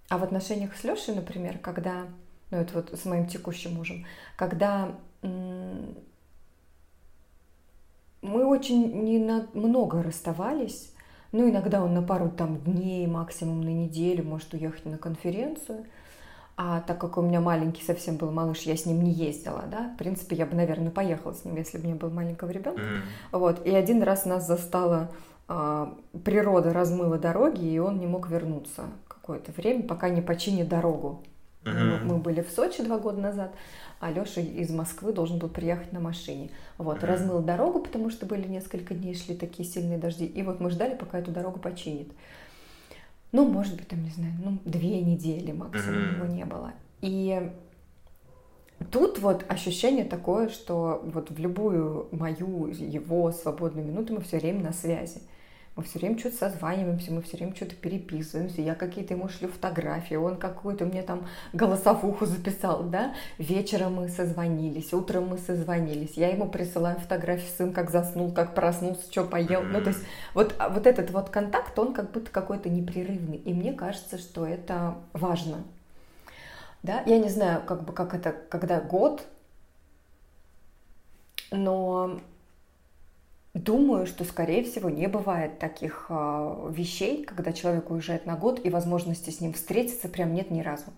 [0.08, 2.06] а в отношениях с Лешей, например, когда,
[2.50, 4.94] ну это вот с моим текущим мужем, когда
[8.22, 10.92] мы очень не на много расставались,
[11.32, 15.86] ну иногда он на пару там дней, максимум на неделю может уехать на конференцию,
[16.60, 19.92] а так как у меня маленький совсем был малыш, я с ним не ездила, да,
[19.94, 22.82] в принципе, я бы, наверное, поехала с ним, если бы меня был маленького ребенка.
[22.82, 23.02] Мгм.
[23.30, 25.08] Вот, и один раз нас застала
[25.46, 31.22] а, природа размыла дороги, и он не мог вернуться какое-то время, пока не починит дорогу.
[31.64, 32.08] Мы, Мгм.
[32.08, 33.52] мы были в Сочи два года назад,
[34.00, 36.50] а Леша из Москвы должен был приехать на машине.
[36.76, 37.06] Вот, Мгм.
[37.06, 40.96] размыл дорогу, потому что были несколько дней, шли такие сильные дожди, и вот мы ждали,
[40.96, 42.10] пока эту дорогу починит.
[43.32, 46.14] Ну, может быть, там, не знаю, ну, две недели максимум Мгм.
[46.16, 46.72] его не было.
[47.02, 47.52] И
[48.90, 54.62] тут вот ощущение такое, что вот в любую мою, его свободную минуту мы все время
[54.64, 55.20] на связи.
[55.78, 58.62] Мы все время что-то созваниваемся, мы все время что-то переписываемся.
[58.62, 63.14] Я какие-то ему шлю фотографии, он какую-то мне там голосовуху записал, да.
[63.38, 66.14] Вечером мы созвонились, утром мы созвонились.
[66.16, 69.62] Я ему присылаю фотографии, сын как заснул, как проснулся, что поел.
[69.62, 70.00] Ну, то есть
[70.34, 73.36] вот, а вот этот вот контакт, он как будто какой-то непрерывный.
[73.36, 75.62] И мне кажется, что это важно.
[76.82, 79.24] Да, я не знаю, как бы как это, когда год,
[81.52, 82.18] но
[83.58, 88.70] думаю, что, скорее всего, не бывает таких а, вещей, когда человек уезжает на год и
[88.70, 90.92] возможности с ним встретиться прям нет ни разу.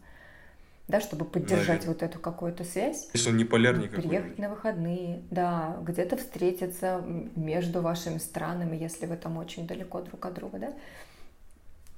[0.88, 1.88] Да, чтобы поддержать Наверное.
[1.88, 3.08] вот эту какую-то связь.
[3.12, 7.00] Если он не полярный Приехать на выходные, да, где-то встретиться
[7.36, 10.72] между вашими странами, если вы там очень далеко друг от друга, да?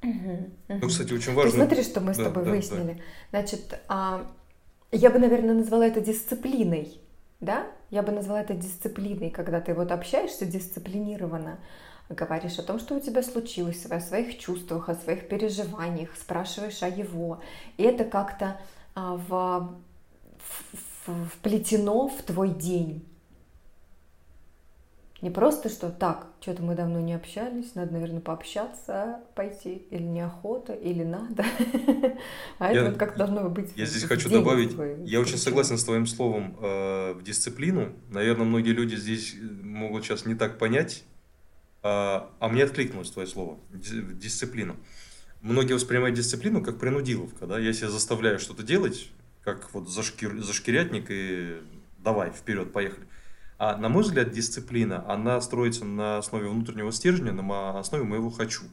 [0.03, 1.53] Ну, кстати, очень Ты важно.
[1.53, 2.57] смотри, что мы с Да, тобой да, да.
[2.57, 3.03] выяснили.
[3.31, 4.27] Значит, а,
[4.90, 7.01] я бы, наверное, назвала это дисциплиной,
[7.43, 7.67] да?
[7.91, 11.59] Я бы назвала это дисциплиной, когда ты вот общаешься дисциплинированно,
[12.09, 16.89] говоришь о том, что у тебя случилось, о своих чувствах, о своих переживаниях, спрашиваешь о
[16.89, 17.41] его.
[17.77, 18.61] И это как-то
[18.95, 19.75] а, в-
[21.07, 23.05] в- вплетено в твой день.
[25.23, 30.73] Не просто, что так, что-то мы давно не общались, надо, наверное, пообщаться, пойти, или неохота,
[30.73, 31.45] или надо.
[32.59, 33.71] А это вот как должно быть.
[33.77, 34.73] Я здесь хочу добавить,
[35.09, 37.93] я очень согласен с твоим словом э, в дисциплину.
[38.11, 41.05] Наверное, многие люди здесь э, могут сейчас не так понять,
[41.85, 44.75] а, а мне откликнулось твое слово, ди- дисциплина.
[45.41, 49.09] Многие воспринимают дисциплину как принудиловка, да, я себя заставляю что-то делать,
[49.45, 51.61] как вот зашкир, зашкирятник и
[51.99, 53.07] давай, вперед, поехали.
[53.59, 58.65] А на мой взгляд, дисциплина, она строится на основе внутреннего стержня, на основе моего «хочу».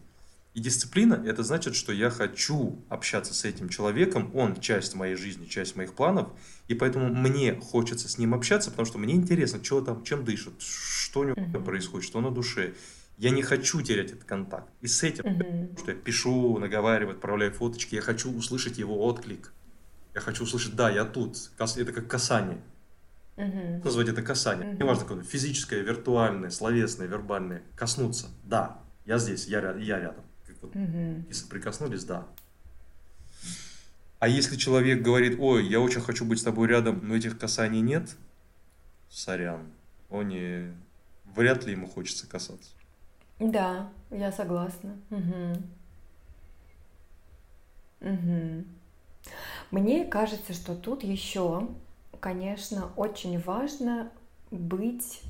[0.56, 5.46] И дисциплина– это значит, что я хочу общаться с этим человеком, он часть моей жизни,
[5.46, 6.30] часть моих планов,
[6.68, 10.60] и поэтому мне хочется с ним общаться, потому что мне интересно, что там, чем дышит,
[10.60, 11.64] что у него uh-huh.
[11.64, 12.74] происходит, что на душе.
[13.18, 14.68] Я не хочу терять этот контакт.
[14.82, 15.80] И с этим, uh-huh.
[15.80, 19.54] что я пишу, наговариваю, отправляю фоточки, я хочу услышать его отклик.
[20.16, 21.38] Я хочу услышать, да, я тут.
[21.60, 22.60] Это как касание.
[23.40, 23.84] Uh-huh.
[23.84, 24.70] Назвать это касание.
[24.70, 24.80] Uh-huh.
[24.80, 27.64] Неважно, какое физическое, виртуальное, словесное, вербальное.
[27.76, 28.28] Коснуться.
[28.44, 30.26] Да, я здесь, я, я рядом.
[30.62, 31.24] Вот, угу.
[31.28, 32.28] Если прикоснулись, да.
[34.20, 37.80] А если человек говорит, ой, я очень хочу быть с тобой рядом, но этих касаний
[37.80, 38.10] нет,
[39.10, 39.72] сорян,
[40.10, 40.74] он не...
[41.36, 42.72] вряд ли ему хочется касаться.
[43.40, 44.98] Да, я согласна.
[45.10, 45.64] Угу.
[48.02, 48.66] Угу.
[49.72, 51.70] Мне кажется, что тут еще,
[52.20, 54.12] конечно, очень важно
[54.52, 55.22] быть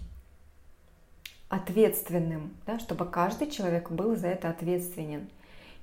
[1.50, 5.30] ответственным, да, чтобы каждый человек был за это ответственен.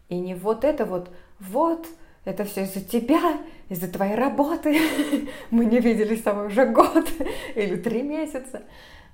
[0.08, 1.86] И не вот это вот, вот,
[2.24, 4.80] это все из-за тебя, из-за твоей работы,
[5.50, 7.08] мы не виделись с тобой уже год
[7.56, 8.62] или три месяца,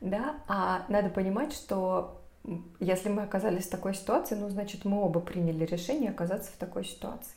[0.01, 2.21] да, а надо понимать, что
[2.81, 6.85] если мы оказались в такой ситуации, ну, значит, мы оба приняли решение оказаться в такой
[6.85, 7.33] ситуации.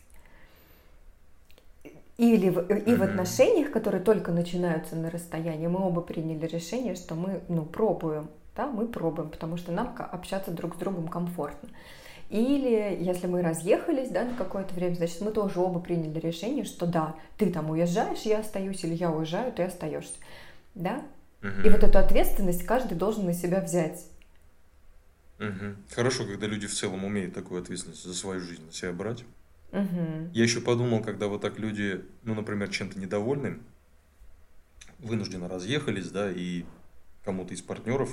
[2.18, 7.16] Или в, и в отношениях, которые только начинаются на расстоянии, мы оба приняли решение, что
[7.16, 11.70] мы, ну, пробуем да, мы пробуем, потому что нам общаться друг с другом комфортно.
[12.30, 16.88] Или если мы разъехались да, на какое-то время, значит, мы тоже оба приняли решение, что
[16.88, 20.16] да, ты там уезжаешь, я остаюсь, или я уезжаю, ты остаешься.
[20.74, 21.04] Да?
[21.42, 21.68] Угу.
[21.68, 24.08] И вот эту ответственность каждый должен на себя взять.
[25.40, 25.76] Угу.
[25.94, 29.24] Хорошо, когда люди в целом умеют такую ответственность за свою жизнь на себя брать.
[29.76, 30.30] Угу.
[30.34, 33.60] Я еще подумал, когда вот так люди, ну, например, чем-то недовольны,
[35.00, 36.64] вынужденно разъехались, да, и
[37.26, 38.10] кому-то из партнеров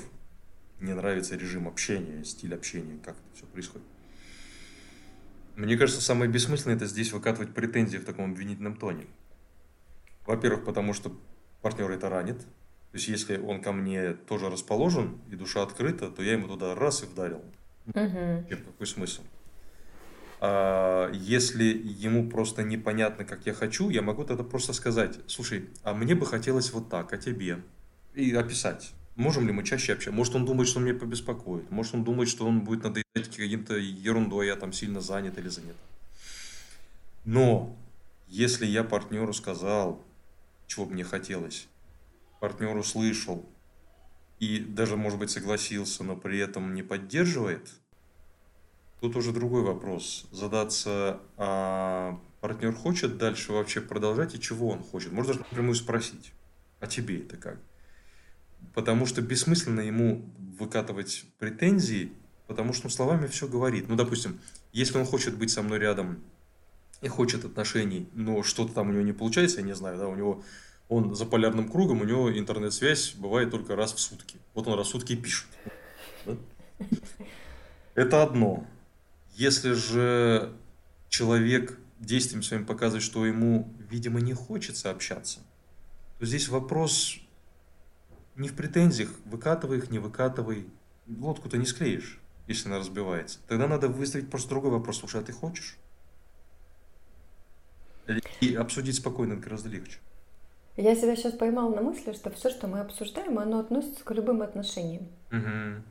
[0.80, 3.86] не нравится режим общения, стиль общения, как это все происходит.
[5.54, 9.06] Мне кажется, самое бессмысленное это здесь выкатывать претензии в таком обвинительном тоне.
[10.26, 11.16] Во-первых, потому что
[11.60, 12.40] партнер это ранит.
[12.40, 16.74] То есть, если он ко мне тоже расположен и душа открыта, то я ему туда
[16.74, 17.42] раз и вдарил.
[17.86, 18.46] Угу.
[18.48, 19.22] Какой смысл?
[20.44, 25.94] А если ему просто непонятно, как я хочу, я могу тогда просто сказать, слушай, а
[25.94, 27.62] мне бы хотелось вот так, а тебе?
[28.12, 28.92] И описать.
[29.14, 30.10] Можем ли мы чаще общаться?
[30.10, 31.70] Может, он думает, что он меня побеспокоит.
[31.70, 35.76] Может, он думает, что он будет надоедать каким-то ерундой, я там сильно занят или занят.
[37.24, 37.76] Но
[38.26, 40.04] если я партнеру сказал,
[40.66, 41.68] чего бы мне хотелось,
[42.40, 43.48] партнер услышал
[44.40, 47.70] и даже, может быть, согласился, но при этом не поддерживает,
[49.02, 50.26] тут уже другой вопрос.
[50.32, 55.12] Задаться, а партнер хочет дальше вообще продолжать и чего он хочет?
[55.12, 56.32] Можно даже напрямую спросить,
[56.80, 57.58] а тебе это как?
[58.74, 60.24] потому что бессмысленно ему
[60.58, 62.12] выкатывать претензии,
[62.46, 63.88] потому что он словами все говорит.
[63.88, 64.40] Ну, допустим,
[64.72, 66.22] если он хочет быть со мной рядом
[67.00, 70.14] и хочет отношений, но что-то там у него не получается, я не знаю, да, у
[70.14, 70.42] него
[70.88, 74.38] он за полярным кругом, у него интернет-связь бывает только раз в сутки.
[74.54, 75.48] Вот он раз в сутки пишет.
[77.94, 78.66] Это одно.
[79.34, 80.54] Если же
[81.08, 85.40] человек действием своим показывает, что ему, видимо, не хочется общаться,
[86.18, 87.18] то здесь вопрос
[88.36, 90.66] не в претензиях, выкатывай их, не выкатывай.
[91.06, 93.38] Лодку ты не склеишь, если она разбивается.
[93.48, 94.98] Тогда надо выставить просто другой вопрос.
[94.98, 95.76] Слушай, а ты хочешь?
[98.40, 99.98] И обсудить спокойно гораздо легче.
[100.76, 104.40] Я себя сейчас поймала на мысли, что все, что мы обсуждаем, оно относится к любым
[104.40, 105.06] отношениям.
[105.30, 105.82] Угу.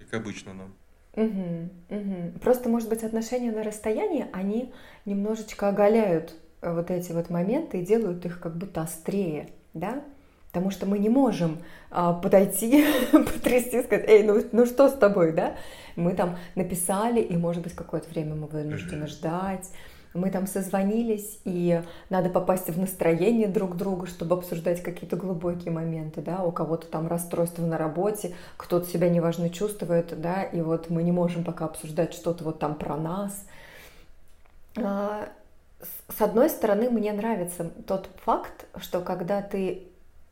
[0.00, 0.74] Как обычно нам.
[1.18, 2.38] Угу, угу.
[2.40, 4.72] Просто, может быть, отношения на расстоянии, они
[5.04, 10.04] немножечко оголяют вот эти вот моменты и делают их как будто острее, да?
[10.48, 11.58] Потому что мы не можем
[11.90, 15.56] а, подойти, потрясти, сказать, эй, ну, ну что с тобой, да?
[15.96, 19.68] Мы там написали, и, может быть, какое-то время мы вынуждены ждать.
[20.14, 26.22] Мы там созвонились, и надо попасть в настроение друг друга, чтобы обсуждать какие-то глубокие моменты,
[26.22, 31.02] да, у кого-то там расстройство на работе, кто-то себя неважно чувствует, да, и вот мы
[31.02, 33.44] не можем пока обсуждать что-то вот там про нас.
[34.76, 35.28] А,
[36.08, 39.84] с одной стороны, мне нравится тот факт, что когда ты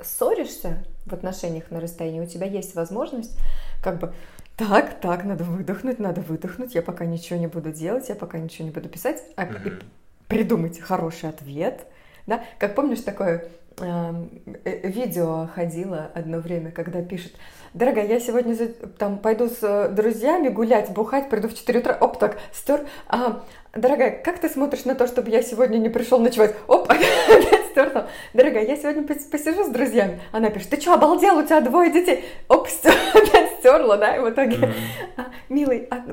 [0.03, 3.37] ссоришься в отношениях на расстоянии, у тебя есть возможность
[3.83, 4.15] как бы
[4.57, 8.65] так, так, надо выдохнуть, надо выдохнуть, я пока ничего не буду делать, я пока ничего
[8.65, 9.83] не буду писать, а mm-hmm.
[10.29, 11.87] придумать хороший ответ,
[12.27, 12.43] Да?
[12.59, 14.31] Как помнишь такое эм,
[14.65, 17.35] э, видео ходило одно время, когда пишет,
[17.75, 18.57] дорогая, я сегодня
[18.99, 23.45] там пойду с э, друзьями гулять, бухать, приду в 4 утра, оп, так, стер, а,
[23.77, 26.55] дорогая, как ты смотришь на то, чтобы я сегодня не пришел ночевать?
[26.67, 30.21] Оп, опять стер Дорогая, я сегодня посижу с друзьями.
[30.33, 32.25] Она пишет, ты что, обалдел, у тебя двое детей?
[32.49, 32.69] Оп,
[33.15, 35.25] опять стерла, да, и в итоге, mm-hmm.
[35.49, 36.05] милый, а,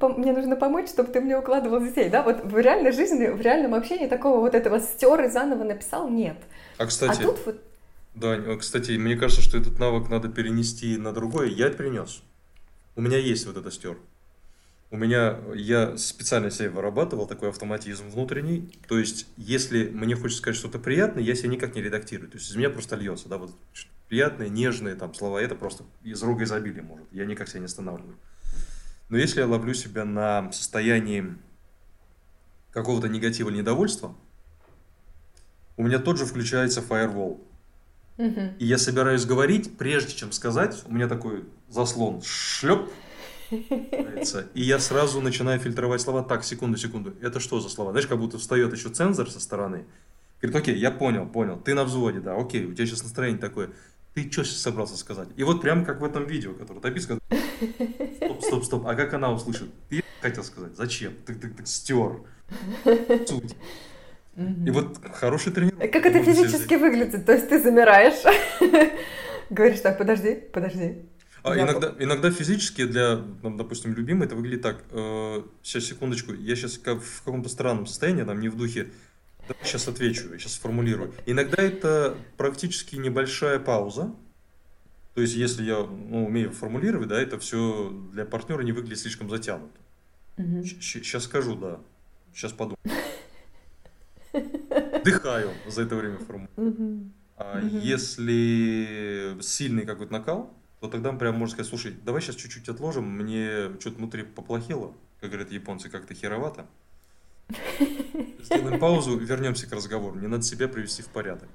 [0.00, 3.40] а, мне нужно помочь, чтобы ты мне укладывал детей, да, вот в реальной жизни, в
[3.40, 6.36] реальном общении такого вот этого стер и заново написал нет.
[6.78, 7.60] А, кстати, а тут вот...
[8.14, 11.48] Да, кстати, мне кажется, что этот навык надо перенести на другое.
[11.48, 12.22] Я принес.
[12.94, 13.96] У меня есть вот это стер.
[14.94, 18.70] У меня, я специально себе вырабатывал такой автоматизм внутренний.
[18.86, 22.30] То есть, если мне хочется сказать что-то приятное, я себя никак не редактирую.
[22.30, 23.50] То есть, из меня просто льется, да, вот
[24.08, 27.08] приятные, нежные там слова, это просто из рога изобилия может.
[27.10, 28.14] Я никак себя не останавливаю.
[29.08, 31.34] Но если я ловлю себя на состоянии
[32.70, 34.14] какого-то негатива или недовольства,
[35.76, 37.40] у меня тот же включается firewall.
[38.18, 38.40] Угу.
[38.60, 42.88] И я собираюсь говорить, прежде чем сказать, у меня такой заслон, шлеп,
[44.54, 46.22] и я сразу начинаю фильтровать слова.
[46.22, 47.14] Так, секунду, секунду.
[47.20, 47.92] Это что за слова?
[47.92, 49.84] Знаешь, как будто встает еще цензор со стороны.
[50.40, 51.58] Говорит, окей, я понял, понял.
[51.58, 53.70] Ты на взводе, да, окей, у тебя сейчас настроение такое.
[54.14, 55.28] Ты что сейчас собрался сказать?
[55.36, 57.20] И вот прям как в этом видео, которое ты описываешь,
[58.16, 58.86] стоп, стоп, стоп.
[58.86, 59.68] А как она услышит?
[59.88, 61.14] Ты хотел сказать, зачем?
[61.26, 62.20] Ты, ты, ты стер.
[63.26, 63.56] Суть.
[64.36, 65.76] И вот хороший тренер.
[65.76, 67.24] Как это физически выглядит?
[67.24, 68.20] То есть ты замираешь,
[69.50, 71.02] говоришь так, подожди, подожди.
[71.44, 74.82] А иногда, иногда физически для, там, допустим, любимой это выглядит так.
[74.90, 78.90] Э, сейчас, секундочку, я сейчас как в каком-то странном состоянии, там не в духе.
[79.46, 81.12] Да, сейчас отвечу, я сейчас сформулирую.
[81.26, 84.14] Иногда это практически небольшая пауза.
[85.14, 89.28] То есть, если я ну, умею формулировать, да, это все для партнера не выглядит слишком
[89.28, 89.78] затянуто.
[90.38, 90.64] Угу.
[90.64, 91.78] Сейчас скажу, да.
[92.32, 92.78] Сейчас подумаю.
[95.04, 97.12] Дыхаю за это время формулирую.
[97.36, 103.08] А если сильный какой-то накал, то тогда прям можно сказать, слушай, давай сейчас чуть-чуть отложим,
[103.08, 106.66] мне что-то внутри поплохело, как говорят японцы, как-то херовато.
[108.40, 110.18] Сделаем паузу, вернемся к разговору.
[110.18, 111.48] Не надо себя привести в порядок.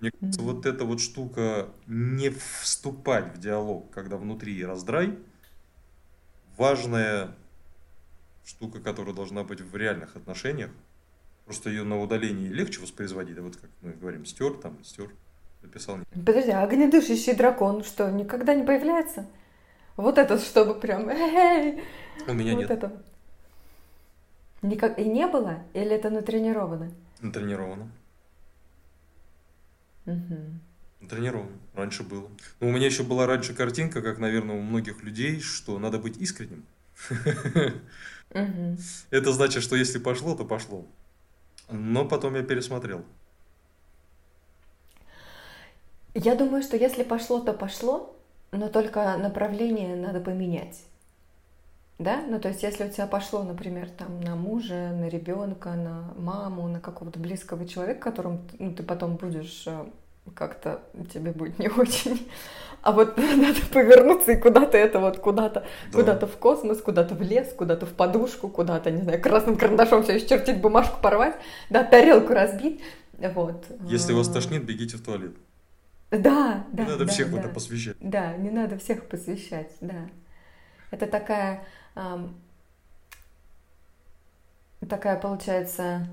[0.00, 5.18] Мне кажется, вот эта вот штука не вступать в диалог, когда внутри раздрай,
[6.56, 7.36] важная
[8.46, 10.70] штука, которая должна быть в реальных отношениях.
[11.44, 15.10] Просто ее на удалении легче воспроизводить, да вот как мы говорим, стер там, стер,
[15.62, 15.98] написал.
[16.12, 19.26] Подожди, а огнедышащий дракон что, никогда не появляется?
[19.96, 21.04] Вот это, чтобы прям...
[21.04, 22.70] У меня вот нет.
[22.70, 23.02] Это.
[24.62, 24.98] Никак...
[24.98, 25.62] И не было?
[25.74, 26.90] Или это натренировано?
[27.20, 27.90] Натренировано.
[30.06, 30.36] Угу.
[31.00, 31.58] Натренировано.
[31.74, 32.28] Раньше было.
[32.60, 36.16] Но у меня еще была раньше картинка, как, наверное, у многих людей, что надо быть
[36.18, 36.64] искренним.
[39.10, 40.86] Это значит, что если пошло, то пошло.
[41.70, 43.04] Но потом я пересмотрел.
[46.14, 48.16] Я думаю, что если пошло, то пошло,
[48.52, 50.82] но только направление надо поменять.
[51.98, 52.22] Да?
[52.26, 56.66] Ну, то есть, если у тебя пошло, например, там, на мужа, на ребенка, на маму,
[56.66, 59.84] на какого-то близкого человека, которым ну, ты потом будешь э,
[60.34, 60.80] как-то
[61.12, 62.26] тебе будет не очень.
[62.82, 65.98] А вот надо повернуться и куда-то это вот, куда-то, да.
[65.98, 70.16] куда-то в космос, куда-то в лес, куда-то в подушку, куда-то, не знаю, красным карандашом все
[70.16, 71.36] исчертить, бумажку порвать,
[71.68, 72.80] да, тарелку разбить.
[73.34, 73.66] Вот.
[73.84, 75.32] Если вас тошнит, бегите в туалет.
[76.10, 76.84] Да, да.
[76.84, 77.40] Не надо да, всех да.
[77.40, 77.96] это посвящать.
[78.00, 80.08] Да, не надо всех посвящать, да.
[80.90, 82.34] Это такая, эм,
[84.88, 86.08] такая получается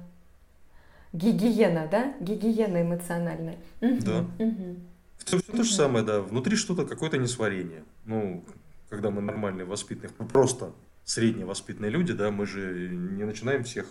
[1.14, 2.14] гигиена, да?
[2.20, 3.58] Гигиена эмоциональная.
[3.82, 4.26] Да.
[4.38, 4.76] Угу.
[5.18, 6.22] Все, все то же самое, да.
[6.22, 7.84] Внутри что-то, какое-то несварение.
[8.06, 8.46] Ну,
[8.90, 10.74] когда мы нормальные, воспитанные, просто
[11.06, 13.88] средние воспитанные люди, да, мы же не начинаем всех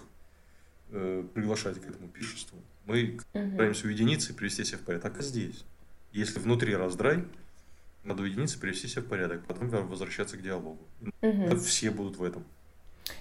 [0.91, 2.59] э, приглашать к этому пишеству.
[2.85, 3.49] Мы угу.
[3.55, 5.13] стараемся уединиться и привести себя в порядок.
[5.13, 5.65] Так и здесь.
[6.13, 7.25] Если внутри раздрай,
[8.05, 10.79] надо уединиться, привести себя в порядок, потом возвращаться к диалогу.
[11.23, 11.57] Угу.
[11.57, 12.45] Все будут в этом.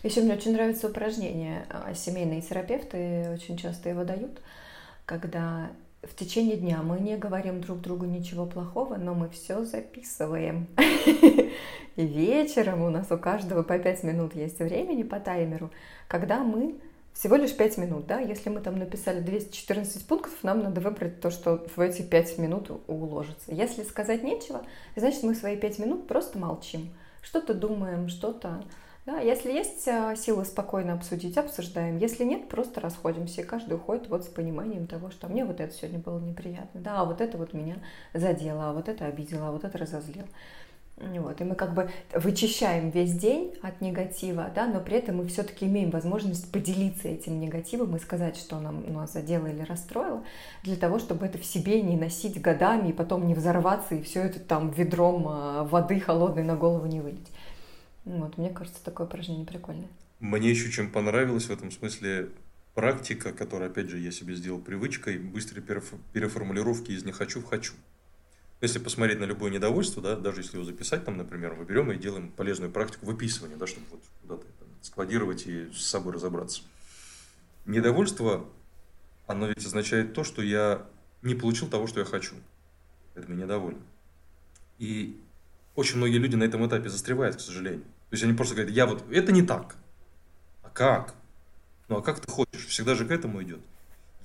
[0.04, 1.66] Еще мне очень нравится упражнение.
[1.70, 4.42] А, семейные терапевты очень часто его дают,
[5.06, 5.72] когда
[6.04, 10.68] в течение дня мы не говорим друг другу ничего плохого, но мы все записываем.
[11.96, 15.72] И вечером у нас у каждого по 5 минут есть времени по таймеру,
[16.08, 16.76] когда мы
[17.16, 21.32] всего лишь 5 минут, да, если мы там написали 214 пунктов, нам надо выбрать то,
[21.32, 23.54] что в эти 5 минут уложится.
[23.54, 24.64] Если сказать нечего,
[24.98, 26.94] значит мы свои 5 минут просто молчим.
[27.22, 28.64] Что-то думаем, что-то...
[29.06, 32.00] Да, если есть а, силы спокойно обсудить, обсуждаем.
[32.00, 33.42] Если нет, просто расходимся.
[33.42, 36.82] И каждый уходит вот с пониманием того, что мне вот это сегодня было неприятно.
[36.82, 37.78] Да, а вот это вот меня
[38.16, 40.26] задело, а вот это обидело, а вот это разозлил.
[40.98, 45.28] Вот, и мы как бы вычищаем весь день от негатива, да, но при этом мы
[45.28, 50.24] все-таки имеем возможность поделиться этим негативом и сказать, что нам нас задело или расстроило,
[50.64, 54.22] для того, чтобы это в себе не носить годами и потом не взорваться и все
[54.22, 57.30] это там ведром а, воды холодной на голову не вылить.
[58.06, 59.90] Вот, мне кажется, такое упражнение прикольное.
[60.22, 62.30] Мне еще чем понравилось в этом смысле
[62.74, 65.62] практика, которую, опять же, я себе сделал привычкой, быстрой
[66.14, 67.74] переформулировки из «не хочу» в «хочу».
[68.62, 71.98] Если посмотреть на любое недовольство, да, даже если его записать, там, например, мы берем и
[71.98, 74.46] делаем полезную практику выписывания, да, чтобы вот куда-то
[74.82, 76.62] складировать и с собой разобраться.
[77.66, 78.48] Недовольство,
[79.28, 80.86] оно ведь означает то, что я
[81.22, 82.36] не получил того, что я хочу.
[83.14, 83.82] Это меня недоволен.
[84.78, 85.20] И
[85.76, 87.82] очень многие люди на этом этапе застревают, к сожалению.
[87.82, 89.76] То есть они просто говорят, я вот, это не так.
[90.64, 91.16] А как?
[91.90, 92.68] Ну а как ты хочешь?
[92.68, 93.60] Всегда же к этому идет.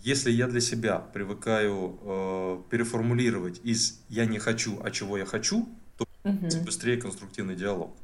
[0.02, 5.68] Если я для себя привыкаю э, переформулировать из «я не хочу», а «чего я хочу»,
[5.98, 6.46] то угу.
[6.64, 7.94] быстрее конструктивный диалог.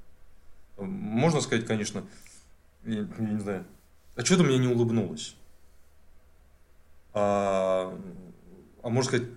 [0.77, 2.05] Можно сказать, конечно,
[2.85, 3.65] я, я не знаю,
[4.15, 5.37] а что ты мне не улыбнулась?
[7.15, 7.99] А,
[8.83, 9.29] а можно сказать,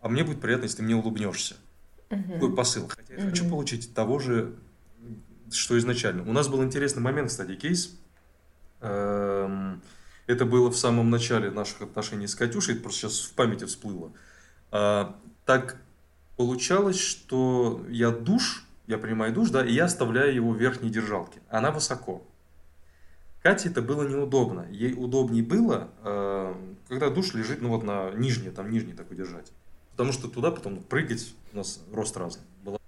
[0.00, 1.56] а мне будет приятно, если ты мне улыбнешься.
[2.10, 2.32] Угу.
[2.34, 2.86] Такой посыл.
[2.88, 3.30] Хотя я угу.
[3.30, 4.54] хочу получить того же,
[5.50, 6.22] что изначально.
[6.22, 7.98] У нас был интересный момент, кстати, кейс.
[8.80, 9.82] Эм,
[10.26, 14.12] это было в самом начале наших отношений с Катюшей, просто сейчас в памяти всплыло.
[14.70, 15.76] А, так
[16.36, 21.40] получалось, что я душ, я принимаю душ, да, и я оставляю его в верхней держалке.
[21.48, 22.22] Она высоко.
[23.42, 24.66] Кате это было неудобно.
[24.70, 26.56] Ей удобнее было, а,
[26.88, 29.52] когда душ лежит, ну вот на нижней, там нижний такой держать.
[29.92, 32.42] Потому что туда потом прыгать, у нас рост разный.
[32.64, 32.78] Была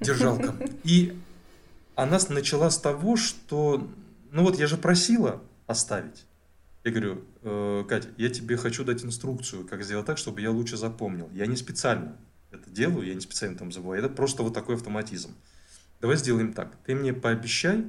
[0.00, 0.54] держалка.
[0.84, 1.18] И
[1.96, 3.88] она начала с того, что
[4.30, 6.24] ну вот я же просила оставить.
[6.84, 10.76] Я говорю, э, Катя, я тебе хочу дать инструкцию, как сделать так, чтобы я лучше
[10.76, 11.28] запомнил.
[11.32, 12.16] Я не специально
[12.50, 14.02] это делаю, я не специально там забываю.
[14.02, 15.34] Это просто вот такой автоматизм.
[16.00, 16.76] Давай сделаем так.
[16.86, 17.84] Ты мне пообещай,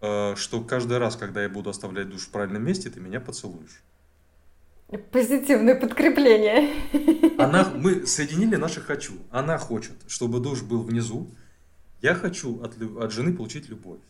[0.00, 3.82] э, что каждый раз, когда я буду оставлять душ в правильном месте, ты меня поцелуешь.
[5.12, 7.38] Позитивное подкрепление.
[7.38, 9.14] Она, мы соединили наши «хочу».
[9.30, 11.30] Она хочет, чтобы душ был внизу.
[12.02, 14.00] Я хочу от, от жены получить любовь.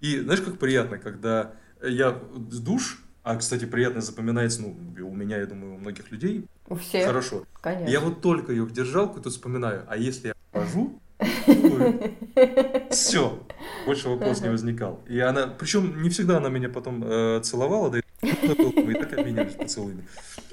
[0.00, 4.76] И знаешь, как приятно, когда я душ, а, кстати, приятно запоминается, ну,
[5.06, 6.46] у меня, я думаю, у многих людей.
[6.68, 7.06] У всех.
[7.06, 7.44] Хорошо.
[7.60, 7.90] Конечно.
[7.90, 10.98] Я вот только ее в держалку тут вспоминаю, а если я хожу,
[12.90, 13.46] все,
[13.84, 15.00] больше вопрос не возникал.
[15.06, 18.02] И она, причем не всегда она меня потом э, целовала, да и
[18.94, 20.06] так обменялись поцелуями.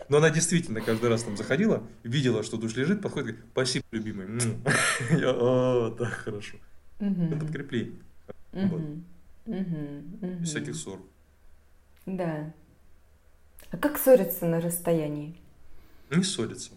[0.10, 3.86] Но она действительно каждый раз там заходила, видела, что душ лежит, подходит и говорит, спасибо,
[3.92, 4.28] любимый.
[5.12, 6.58] Я, о, так хорошо.
[7.00, 8.00] Это подкрепление.
[9.48, 10.44] Угу, угу.
[10.44, 11.00] всяких ссор.
[12.06, 12.54] Да.
[13.72, 15.36] А как ссориться на расстоянии?
[16.10, 16.72] Не ссориться.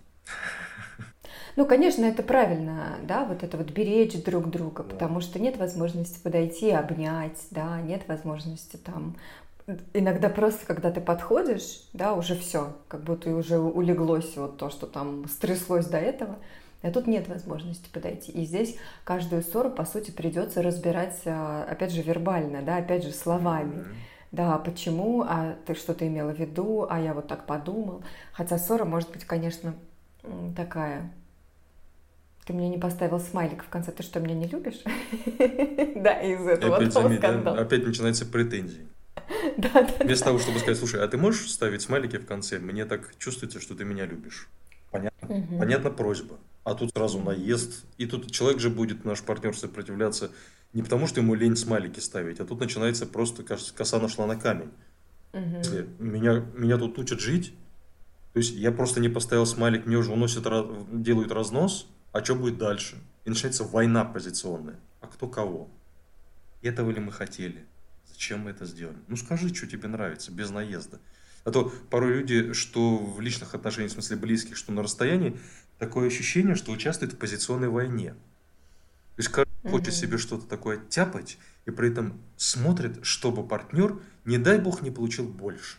[1.56, 6.20] Ну, конечно, это правильно, да, вот это вот беречь друг друга, потому что нет возможности
[6.22, 9.16] подойти и обнять, да, нет возможности там
[9.92, 14.86] иногда просто, когда ты подходишь, да, уже все, как будто уже улеглось вот то, что
[14.86, 16.38] там стряслось до этого,
[16.82, 18.32] а тут нет возможности подойти.
[18.32, 23.12] И здесь каждую ссору, по сути, придется разбирать, а, опять же, вербально, да, опять же,
[23.12, 23.76] словами.
[23.76, 23.94] Mm-hmm.
[24.32, 28.02] Да, почему, а ты что-то имела в виду, а я вот так подумал.
[28.32, 29.74] Хотя ссора может быть, конечно,
[30.56, 31.12] такая.
[32.46, 34.82] Ты мне не поставил смайлик в конце, ты что, меня не любишь?
[35.96, 38.86] Да, из этого опять, опять начинается претензии.
[39.58, 39.86] Да.
[40.00, 42.58] Вместо того, чтобы сказать, слушай, а ты можешь ставить смайлики в конце?
[42.58, 44.48] Мне так чувствуется, что ты меня любишь.
[44.90, 45.46] Понятно?
[45.58, 47.84] Понятна просьба а тут сразу наезд.
[47.98, 50.30] И тут человек же будет, наш партнер, сопротивляться
[50.72, 54.70] не потому, что ему лень смайлики ставить, а тут начинается просто коса нашла на камень.
[55.32, 55.56] Угу.
[55.58, 57.52] Если меня, меня тут учат жить,
[58.32, 60.44] то есть я просто не поставил смайлик, мне уже уносят,
[60.92, 62.96] делают разнос, а что будет дальше?
[63.24, 64.78] И начинается война позиционная.
[65.00, 65.68] А кто кого?
[66.62, 67.66] Этого ли мы хотели?
[68.08, 68.98] Зачем мы это сделали?
[69.08, 71.00] Ну скажи, что тебе нравится, без наезда.
[71.44, 75.38] А то порой люди, что в личных отношениях, в смысле близких, что на расстоянии,
[75.80, 78.10] такое ощущение, что участвует в позиционной войне.
[78.10, 79.70] То есть каждый mm-hmm.
[79.70, 84.92] хочет себе что-то такое тяпать, и при этом смотрит, чтобы партнер, не дай бог, не
[84.92, 85.78] получил больше.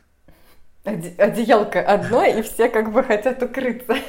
[0.84, 3.96] Одеялко одно, и все как бы хотят укрыться.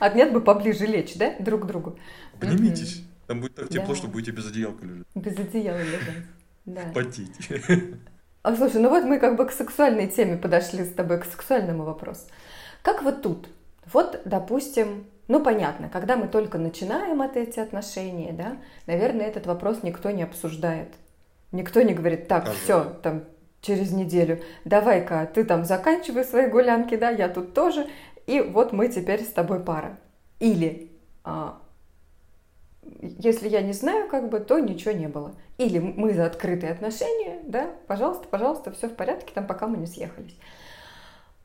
[0.00, 1.98] А нет бы поближе лечь, да, друг к другу.
[2.34, 3.02] Обнимитесь.
[3.26, 3.94] Там будет так тепло, да.
[3.94, 5.06] что будете без одеялка лежать.
[5.14, 6.24] Без одеяла лежать,
[6.64, 6.82] да.
[6.92, 7.48] Потеть.
[8.42, 11.84] А слушай, ну вот мы как бы к сексуальной теме подошли с тобой, к сексуальному
[11.84, 12.26] вопросу.
[12.82, 13.48] Как вот тут?
[13.92, 18.56] Вот, допустим, ну понятно, когда мы только начинаем от эти отношения, да,
[18.86, 20.88] наверное, этот вопрос никто не обсуждает.
[21.52, 23.24] Никто не говорит, так, все, там,
[23.60, 27.86] через неделю, давай-ка ты там заканчивай свои гулянки, да, я тут тоже,
[28.26, 29.98] и вот мы теперь с тобой пара.
[30.40, 30.90] Или
[31.22, 31.60] а,
[33.00, 35.34] если я не знаю, как бы, то ничего не было.
[35.58, 39.86] Или мы за открытые отношения, да, пожалуйста, пожалуйста, все в порядке, там, пока мы не
[39.86, 40.36] съехались.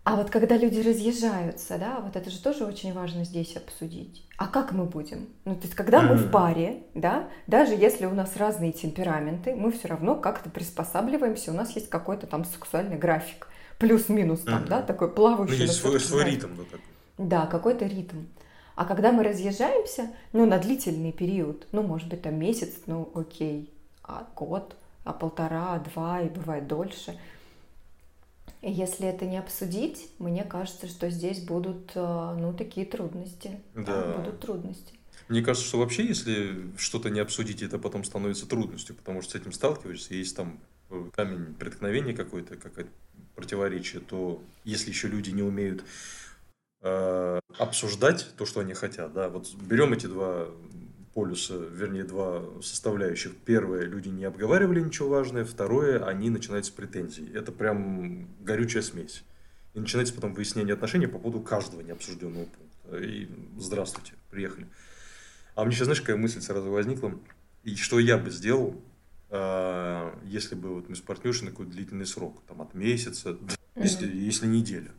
[0.09, 4.25] А вот когда люди разъезжаются, да, вот это же тоже очень важно здесь обсудить.
[4.37, 5.27] А как мы будем?
[5.45, 9.71] Ну, то есть, когда мы в паре, да, даже если у нас разные темпераменты, мы
[9.71, 15.13] все равно как-то приспосабливаемся, у нас есть какой-то там сексуальный график, плюс-минус там, да, такой
[15.13, 15.57] плавающий.
[15.57, 16.79] Ну, есть свой, свой ритм, да, такой.
[17.19, 18.23] Да, какой-то ритм.
[18.73, 23.71] А когда мы разъезжаемся, ну, на длительный период, ну, может быть, там месяц, ну, окей,
[24.03, 27.15] а год, а полтора, а два, и бывает дольше.
[28.61, 33.61] Если это не обсудить, мне кажется, что здесь будут, э, ну, такие трудности.
[33.73, 33.83] Да.
[33.83, 34.93] да будут трудности.
[35.29, 39.35] Мне кажется, что вообще, если что-то не обсудить, это потом становится трудностью, потому что с
[39.35, 42.91] этим сталкиваешься, есть там э, камень преткновения какой-то, какое-то
[43.35, 45.85] противоречие, то если еще люди не умеют
[46.81, 49.11] Э, обсуждать то, что они хотят.
[49.11, 49.27] Да?
[49.27, 50.47] Вот берем эти два
[51.13, 53.35] полюса, вернее, два составляющих.
[53.45, 55.45] Первое, люди не обговаривали ничего важное.
[55.45, 57.29] Второе, они начинают с претензий.
[57.33, 59.23] Это прям горючая смесь.
[59.73, 62.97] И начинается потом выяснение отношений по поводу каждого необсужденного пункта.
[62.97, 64.67] И здравствуйте, приехали.
[65.55, 67.13] А мне сейчас, знаешь, какая мысль сразу возникла?
[67.63, 68.81] И что я бы сделал,
[69.29, 73.37] э, если бы вот мы с партнершей на какой-то длительный срок, там от месяца,
[73.75, 74.91] если, если неделя.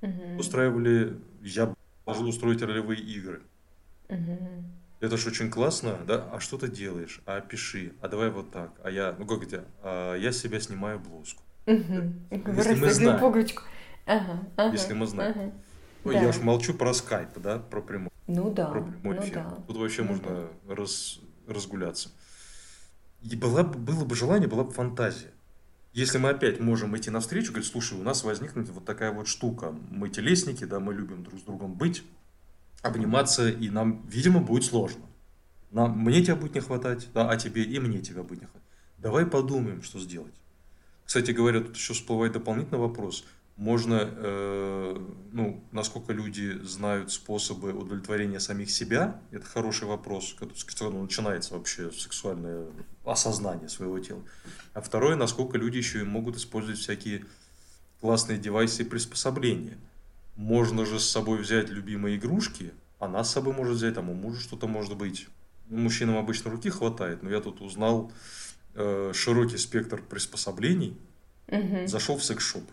[0.00, 0.38] Угу.
[0.38, 1.74] Устраивали, я
[2.04, 3.42] положил устроить ролевые игры.
[4.08, 4.38] Угу.
[5.00, 6.28] Это ж очень классно, да?
[6.32, 7.20] А что ты делаешь?
[7.24, 8.72] А пиши, а давай вот так.
[8.82, 11.42] А я, ну как это, а я себя снимаю блузку.
[11.66, 12.52] Угу.
[12.56, 13.20] Если мы знаем.
[13.20, 13.62] Пуговичку.
[14.06, 15.32] Ага, ага, Если мы знаем.
[15.36, 15.52] Ага.
[16.04, 16.20] Ну, да.
[16.20, 18.10] Я уж молчу про скайп, да, про прямой.
[18.26, 18.66] Ну да.
[18.66, 19.34] Про прямой ну, эфир.
[19.34, 19.58] Да.
[19.66, 20.74] Тут вообще ну, можно да.
[20.74, 22.10] раз, разгуляться.
[23.22, 25.30] И была, было бы желание, была бы фантазия.
[25.92, 29.74] Если мы опять можем идти навстречу, говорить, слушай, у нас возникнет вот такая вот штука,
[29.90, 32.04] мы телесники, да, мы любим друг с другом быть,
[32.82, 35.04] обниматься, и нам, видимо, будет сложно.
[35.70, 38.68] Нам, мне тебя будет не хватать, да, а тебе и мне тебя будет не хватать.
[38.98, 40.34] Давай подумаем, что сделать.
[41.04, 43.24] Кстати говоря, тут еще всплывает дополнительный вопрос–
[43.58, 44.96] можно, э,
[45.32, 51.90] ну, насколько люди знают способы удовлетворения самих себя, это хороший вопрос, с которого начинается вообще
[51.90, 52.68] сексуальное
[53.04, 54.22] осознание своего тела.
[54.74, 57.24] А второе, насколько люди еще и могут использовать всякие
[58.00, 59.76] классные девайсы и приспособления.
[60.38, 64.40] Можно же с собой взять любимые игрушки, она с собой может взять, там у мужа
[64.40, 65.28] что-то может быть.
[65.68, 68.10] Ну, мужчинам обычно руки хватает, но я тут узнал
[68.74, 70.96] э, широкий спектр приспособлений,
[71.48, 71.86] угу.
[71.86, 72.64] зашел в секс-шоп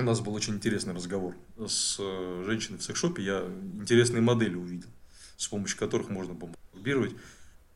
[0.00, 3.22] у нас был очень интересный разговор с э, женщиной в секшопе.
[3.22, 3.44] Я
[3.74, 4.88] интересные модели увидел,
[5.36, 7.12] с помощью которых можно было масштабировать.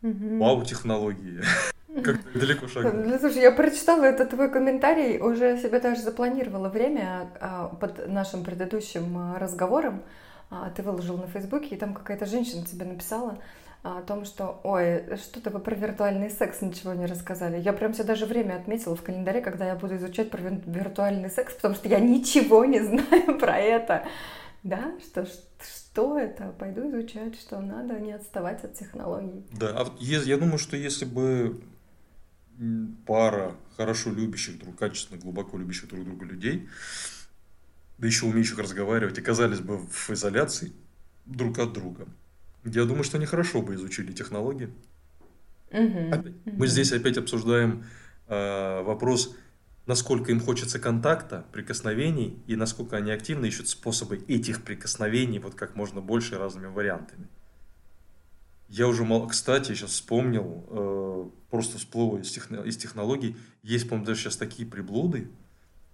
[0.02, 0.38] Угу.
[0.38, 1.42] Вау, технологии.
[2.02, 2.92] Как далеко шагнул.
[3.06, 8.44] Ну, слушай, я прочитала этот твой комментарий, уже себе даже запланировала время а, под нашим
[8.44, 10.02] предыдущим а, разговором.
[10.50, 13.38] А, ты выложил на Фейсбуке, и там какая-то женщина тебе написала,
[13.84, 17.60] о том, что, ой, что-то вы про виртуальный секс ничего не рассказали.
[17.60, 21.52] Я прям себе даже время отметила в календаре, когда я буду изучать про виртуальный секс,
[21.54, 24.06] потому что я ничего не знаю про это.
[24.62, 26.54] Да, что, что это?
[26.58, 29.44] Пойду изучать, что надо не отставать от технологий.
[29.52, 31.60] Да, а я думаю, что если бы
[33.06, 36.68] пара хорошо любящих друг, качественно, глубоко любящих друг друга людей,
[37.98, 40.72] да еще умеющих разговаривать, оказались бы в изоляции
[41.26, 42.06] друг от друга,
[42.64, 44.70] я думаю, что они хорошо бы изучили технологии.
[45.70, 46.34] Угу.
[46.46, 47.84] Мы здесь опять обсуждаем
[48.28, 49.36] э, вопрос,
[49.86, 55.76] насколько им хочется контакта, прикосновений, и насколько они активно ищут способы этих прикосновений, вот как
[55.76, 57.28] можно больше разными вариантами.
[58.68, 64.22] Я уже, кстати, сейчас вспомнил, э, просто всплыло из, техно, из технологий, есть, по-моему, даже
[64.22, 65.28] сейчас такие приблуды,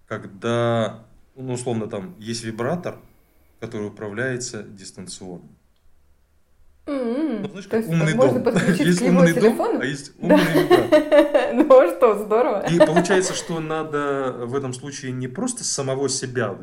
[0.07, 1.05] когда,
[1.35, 2.97] ну, условно, там есть вибратор,
[3.59, 5.47] который управляется дистанционно.
[6.87, 7.39] Mm-hmm.
[7.41, 8.55] Ну, знаешь, как умный можно дом.
[8.79, 9.73] есть умный телефону?
[9.73, 11.51] Дом, а есть умный да.
[11.53, 12.65] Ну а что, здорово.
[12.67, 16.57] И получается, что надо в этом случае не просто самого себя,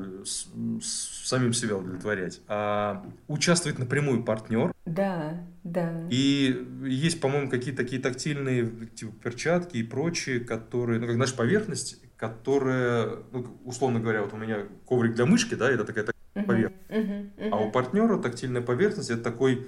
[0.82, 4.72] самим себя удовлетворять, а участвовать напрямую партнер.
[4.86, 5.34] Да,
[5.72, 6.06] да.
[6.10, 12.00] И есть, по-моему, какие-то такие тактильные типа, перчатки и прочие, которые, ну, как наша поверхность,
[12.16, 16.06] которая, ну, условно говоря, вот у меня коврик для мышки, да, это такая
[16.46, 16.82] поверхность.
[16.88, 17.50] Uh-huh, uh-huh, uh-huh.
[17.52, 19.66] А у партнера тактильная поверхность это такой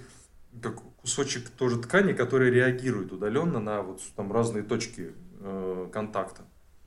[0.62, 6.42] как кусочек тоже ткани, который реагирует удаленно на вот там разные точки э, контакта.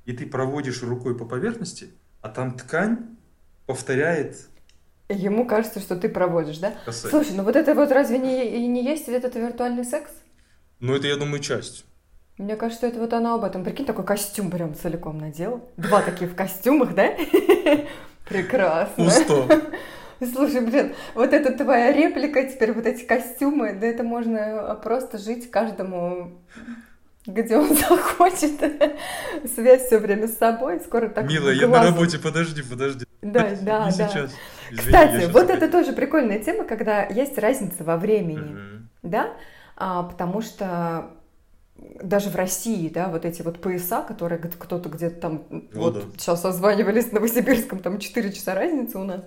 [0.05, 1.89] И ты проводишь рукой по поверхности,
[2.21, 3.17] а там ткань
[3.65, 4.49] повторяет.
[5.09, 6.73] Ему кажется, что ты проводишь, да?
[6.85, 7.09] Касание.
[7.09, 10.11] Слушай, ну вот это вот разве не, не есть этот виртуальный секс?
[10.79, 11.85] Ну это, я думаю, часть.
[12.37, 13.63] Мне кажется, это вот она об этом.
[13.63, 15.69] Прикинь, такой костюм прям целиком надел.
[15.77, 17.13] Два таких в костюмах, да?
[18.27, 19.05] Прекрасно.
[19.05, 19.61] Пусто.
[20.33, 25.51] Слушай, блин, вот эта твоя реплика, теперь вот эти костюмы, да это можно просто жить
[25.51, 26.41] каждому
[27.25, 28.59] где он захочет.
[29.55, 30.81] Связь все время с собой.
[30.85, 33.05] Скоро так Милая, я на работе, подожди, подожди.
[33.21, 33.91] Да, да, да.
[33.91, 34.31] сейчас.
[34.73, 38.89] Извини, Кстати, вот это тоже прикольная тема, когда есть разница во времени, Мгм.
[39.03, 39.33] да,
[39.75, 41.11] а, потому что
[42.01, 45.43] даже в России, да, вот эти вот пояса, которые кто-то где-то там,
[45.73, 46.01] вот да.
[46.17, 49.21] сейчас созванивались с Новосибирском, там 4 часа разницы у нас,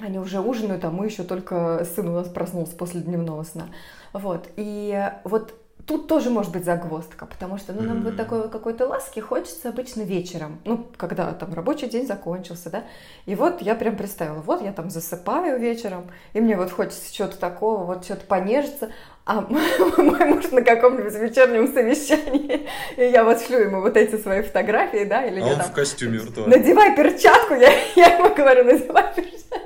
[0.00, 3.68] они уже ужинают, а мы еще только сын у нас проснулся после дневного сна.
[4.12, 4.48] Вот.
[4.56, 5.54] И вот
[5.86, 8.16] тут тоже может быть загвоздка, потому что ну, нам вот Мгм.
[8.16, 10.60] такой вот какой-то ласки хочется обычно вечером.
[10.64, 12.84] Ну, когда там рабочий день закончился, да.
[13.26, 17.38] И вот я прям представила, вот я там засыпаю вечером, и мне вот хочется чего-то
[17.38, 18.90] такого, вот что-то понежиться,
[19.26, 24.42] а мой муж на каком-нибудь вечернем совещании, и я вот шлю ему вот эти свои
[24.42, 25.66] фотографии, да, или А я он там...
[25.70, 26.58] в костюме виртуальном.
[26.58, 29.58] Надевай перчатку, я, я ему говорю, надевай перчатку.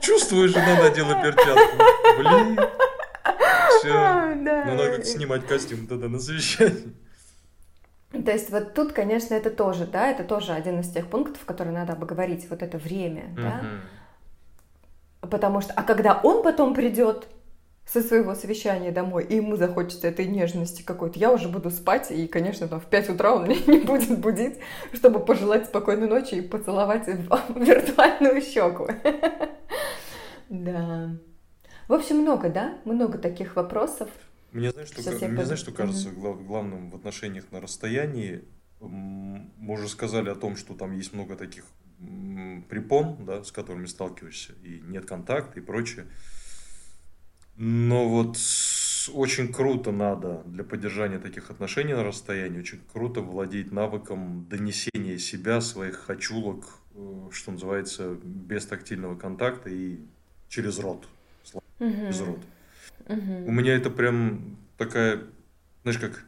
[0.00, 1.76] Чувствую, жена надела перчатку.
[2.18, 2.58] Блин.
[3.78, 3.92] Все.
[3.94, 4.64] А, да.
[4.66, 6.94] Ну, надо снимать костюм тогда на совещании.
[8.12, 11.72] То есть вот тут, конечно, это тоже, да, это тоже один из тех пунктов, которые
[11.72, 13.60] надо обговорить, вот это время, да,
[15.22, 15.30] Мгм.
[15.30, 17.28] потому что, а когда он потом придет
[17.86, 22.26] со своего совещания домой, и ему захочется этой нежности какой-то, я уже буду спать, и,
[22.26, 24.58] конечно, там в 5 утра он меня не будет будить,
[24.92, 27.06] чтобы пожелать спокойной ночи и поцеловать
[27.54, 28.88] виртуальную щеку.
[30.48, 31.10] Да.
[31.90, 32.78] В общем, много, да?
[32.84, 34.08] Много таких вопросов.
[34.52, 38.44] Мне знаешь, что, мне под- знаешь, что кажется глав- главным в отношениях на расстоянии?
[38.78, 41.64] Мы уже сказали о том, что там есть много таких
[42.68, 46.06] препон, да, с которыми сталкиваешься, и нет контакта и прочее.
[47.56, 48.36] Но вот
[49.12, 55.60] очень круто надо для поддержания таких отношений на расстоянии, очень круто владеть навыком донесения себя,
[55.60, 59.98] своих хочулок, э, что называется, без тактильного контакта и
[60.48, 61.08] через рот,
[61.80, 62.38] через рот.
[63.08, 63.48] Мгм.
[63.48, 65.24] У меня это прям такая,
[65.82, 66.24] знаешь, как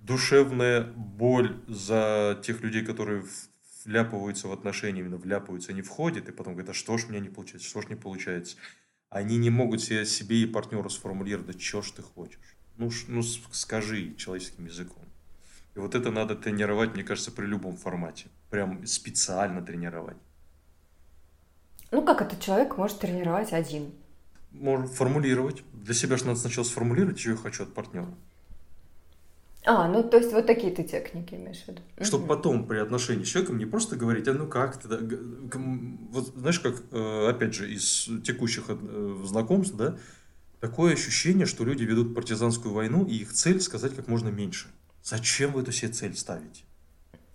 [0.00, 3.24] душевная боль за тех людей, которые
[3.84, 7.20] вляпываются в отношения, именно вляпываются, не входят, и потом говорят, а что ж у меня
[7.20, 8.56] не получается, что ж не получается.
[9.10, 12.40] Они не могут себе, себе и партнеру сформулировать, да что ж ты хочешь.
[12.76, 15.04] Ну, ну скажи человеческим языком.
[15.74, 18.26] И вот это надо тренировать, мне кажется, при любом формате.
[18.50, 20.16] Прям специально тренировать.
[21.92, 23.92] Ну, как этот человек может тренировать один?
[24.60, 25.62] Можно формулировать.
[25.72, 28.08] Для себя же надо сначала сформулировать, чего я хочу от партнера.
[29.64, 31.82] А, ну, то есть вот такие ты техники имеешь в виду?
[32.00, 32.28] Чтобы Мгм.
[32.28, 34.98] потом при отношении с человеком не просто говорить, а ну как ты, да,
[36.10, 39.98] вот знаешь, как, э, опять же, из текущих э, знакомств, да,
[40.60, 44.68] такое ощущение, что люди ведут партизанскую войну, и их цель сказать как можно меньше.
[45.02, 46.62] Зачем вы эту себе цель ставите?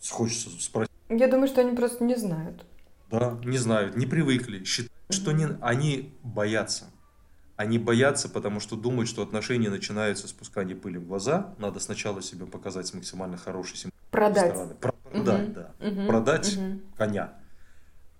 [0.10, 0.92] Хочется спросить.
[1.10, 2.66] Я думаю, что они просто не знают.
[3.10, 6.86] Да, не знают, не привыкли, считают, что не, они боятся.
[7.62, 11.54] Они боятся, потому что думают, что отношения начинаются с пускания пыли в глаза.
[11.60, 14.50] Надо сначала себя показать с максимально хорошей симпатичной Продать.
[14.56, 14.74] стороны.
[15.12, 15.54] Продать, Мгм.
[15.54, 15.72] да.
[15.80, 16.08] Мгм.
[16.08, 16.82] Продать Мгм.
[16.98, 17.34] коня.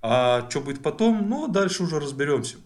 [0.04, 1.28] А что будет потом?
[1.28, 2.58] Ну, дальше уже разберемся.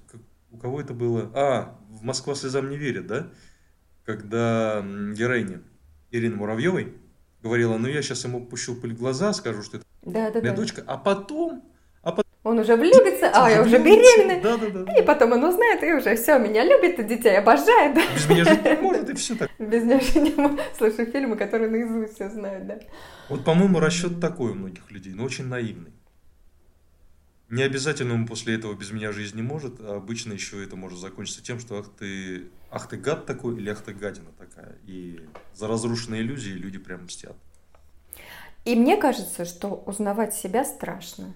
[0.52, 1.32] У кого это было?
[1.34, 3.28] А, в Москва слезам не верит, да?
[4.04, 5.62] Когда героиня
[6.12, 6.94] Ирины Муравьевой
[7.42, 10.52] говорила, ну я сейчас ему пущу пыль в глаза, скажу, что это Да, да, моя
[10.52, 10.58] да.
[10.58, 11.64] дочка, а потом...
[12.46, 14.40] Он уже влюбится, а я уже беременна.
[14.40, 14.94] Да, да, да.
[14.94, 17.96] И потом он узнает, и уже все, меня любит, и детей обожает.
[17.96, 19.50] Без меня жить не может, и все так.
[19.58, 22.78] Без нее же не мо- Слушай, фильмы, которые наизусть все знают, да.
[23.30, 25.92] Вот, по-моему, расчет такой у многих людей, но очень наивный.
[27.50, 31.00] Не обязательно ему после этого без меня жизнь не может, а обычно еще это может
[31.00, 34.76] закончиться тем, что ах ты, ах ты гад такой или ах ты гадина такая.
[34.86, 35.20] И
[35.56, 37.36] за разрушенные иллюзии люди прям мстят.
[38.66, 41.34] И мне кажется, что узнавать себя страшно.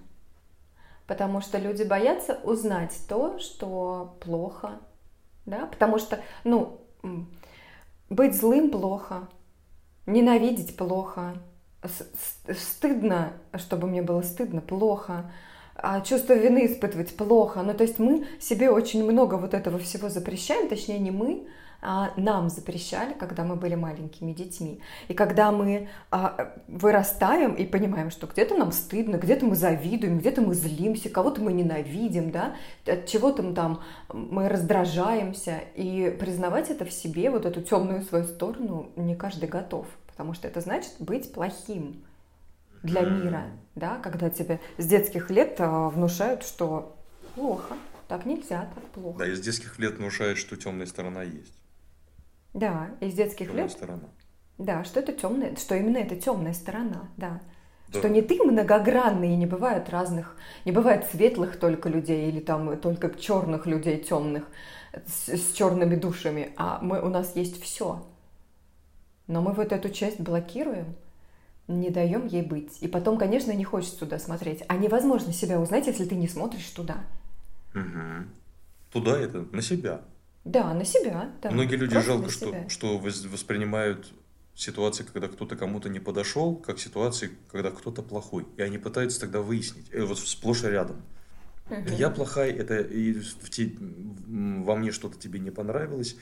[1.10, 4.78] Потому что люди боятся узнать то, что плохо.
[5.44, 5.66] Да?
[5.66, 6.82] Потому что, ну,
[8.08, 9.26] быть злым плохо,
[10.06, 11.34] ненавидеть плохо,
[12.56, 15.32] стыдно, чтобы мне было стыдно, плохо,
[15.74, 17.60] а чувство вины испытывать плохо.
[17.62, 21.48] Ну, то есть мы себе очень много вот этого всего запрещаем, точнее, не мы,
[21.82, 24.80] нам запрещали, когда мы были маленькими детьми.
[25.08, 30.42] И когда мы а, вырастаем и понимаем, что где-то нам стыдно, где-то мы завидуем, где-то
[30.42, 32.54] мы злимся, кого-то мы ненавидим, да,
[32.86, 38.24] от чего-то мы там мы раздражаемся, и признавать это в себе, вот эту темную свою
[38.24, 42.04] сторону, не каждый готов, потому что это значит быть плохим
[42.82, 46.96] для мира, да, когда тебе с детских лет а, внушают, что
[47.34, 47.74] плохо,
[48.08, 49.18] так нельзя, так плохо.
[49.18, 51.59] Да, из детских лет внушает, что темная сторона есть.
[52.54, 54.08] Да, из детских Темная лет сторона.
[54.58, 57.40] Да, что это темная, что именно это темная сторона, да.
[57.88, 57.98] Да.
[57.98, 62.76] Что не ты многогранный, и не бывает разных, не бывает светлых только людей или там
[62.78, 64.48] только черных людей, темных,
[65.06, 68.06] с, с черными душами, а мы, у нас есть все.
[69.26, 70.94] Но мы вот эту часть блокируем,
[71.66, 72.80] не даем ей быть.
[72.80, 74.62] И потом, конечно, не хочется туда смотреть.
[74.68, 76.98] А невозможно себя узнать, если ты не смотришь туда.
[77.74, 78.26] Угу.
[78.92, 80.02] Туда это на себя.
[80.44, 81.30] Да, на себя.
[81.42, 81.50] Да.
[81.50, 84.12] Многие люди Просто жалко, что, что воспринимают
[84.54, 88.46] ситуации, когда кто-то кому-то не подошел, как ситуации, когда кто-то плохой.
[88.56, 89.86] И они пытаются тогда выяснить.
[89.92, 91.02] И вот сплошь и рядом.
[91.70, 91.90] Угу.
[91.96, 96.16] Я плохая, это и в те, во мне что-то тебе не понравилось.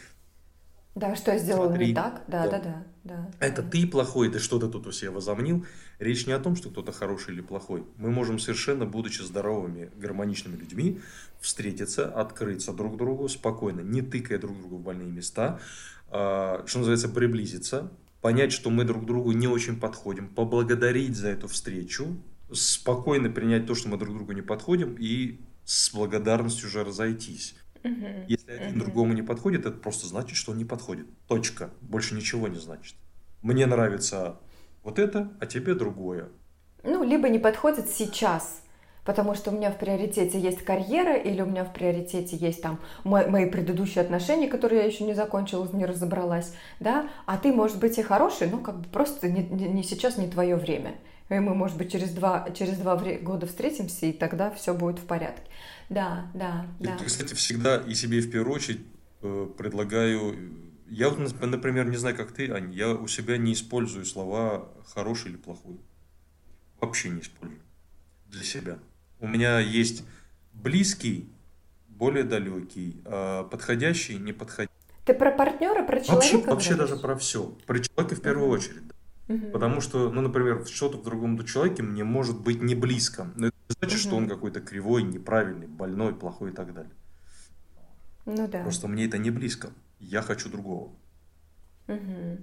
[0.99, 2.25] Да, что я сделала Смотри, не так?
[2.27, 3.31] Да, да, да, да.
[3.39, 5.65] да это ты плохой, ты что-то тут у себя возомнил.
[6.01, 7.85] Речь не о том, что кто-то хороший или плохой.
[7.97, 11.01] Мы можем совершенно, будучи здоровыми, гармоничными людьми,
[11.41, 15.61] встретиться, открыться друг другу спокойно, не тыкая друг другу в больные места,
[16.11, 21.47] а, что называется, приблизиться, понять, что мы друг другу не очень подходим, поблагодарить за эту
[21.47, 22.17] встречу,
[22.53, 27.55] спокойно принять то, что мы друг другу не подходим, и с благодарностью уже разойтись.
[27.85, 28.07] Угу.
[28.29, 28.81] Если один угу.
[28.81, 31.07] другому не подходит, это просто значит, что он не подходит.
[31.27, 31.71] Точка.
[31.81, 32.97] Больше ничего не значит.
[33.43, 34.41] Мне нравится
[34.83, 36.29] вот это, а тебе другое.
[36.83, 38.63] Ну, либо не подходит сейчас,
[39.05, 42.81] потому что у меня в приоритете есть карьера, или у меня в приоритете есть там
[43.05, 47.99] мои предыдущие отношения, которые я еще не закончила, не разобралась, да, а ты, может быть,
[47.99, 50.95] и хороший, но как бы просто не, не сейчас не твое время.
[51.29, 55.05] И мы, может быть, через два, через два года встретимся, и тогда все будет в
[55.05, 55.43] порядке.
[55.89, 56.99] Да, да, да.
[57.05, 58.81] Кстати, всегда и себе в первую очередь
[59.23, 60.37] э, предлагаю...
[60.87, 65.33] Я вот, например, не знаю, как ты, Ань, я у себя не использую слова «хороший»
[65.33, 65.79] или «плохой».
[66.81, 67.61] Вообще не использую.
[68.27, 68.79] Для себя.
[69.21, 70.05] У меня есть
[70.53, 71.31] близкий,
[71.89, 74.73] более далекий, а подходящий, неподходящий.
[75.05, 76.15] Ты про партнера, про человека?
[76.15, 77.45] Вообще, вообще даже про все.
[77.67, 78.83] Про человека в первую очередь.
[79.29, 79.51] Угу.
[79.53, 83.31] Потому что, ну, например, что-то в другом человеке мне может быть не близко.
[83.37, 84.09] Но это не значит, угу.
[84.09, 86.93] что он какой-то кривой, неправильный, больной, плохой и так далее.
[88.25, 88.63] Ну да.
[88.63, 89.71] Просто мне это не близко.
[90.01, 90.91] Я хочу другого.
[91.89, 92.39] Угу.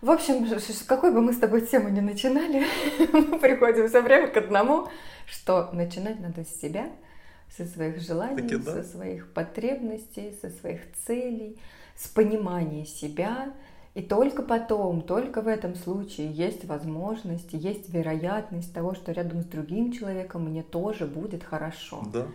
[0.00, 0.46] В общем,
[0.86, 2.64] какой бы мы с тобой тему ни начинали,
[3.12, 4.88] мы приходим все время к одному,
[5.26, 6.90] что начинать надо с себя,
[7.54, 8.82] со своих желаний, Таки, да.
[8.82, 11.60] со своих потребностей, со своих целей,
[11.96, 13.52] с понимания себя,
[13.94, 19.44] и только потом, только в этом случае есть возможность, есть вероятность того, что рядом с
[19.46, 22.04] другим человеком мне тоже будет хорошо.
[22.12, 22.26] Да.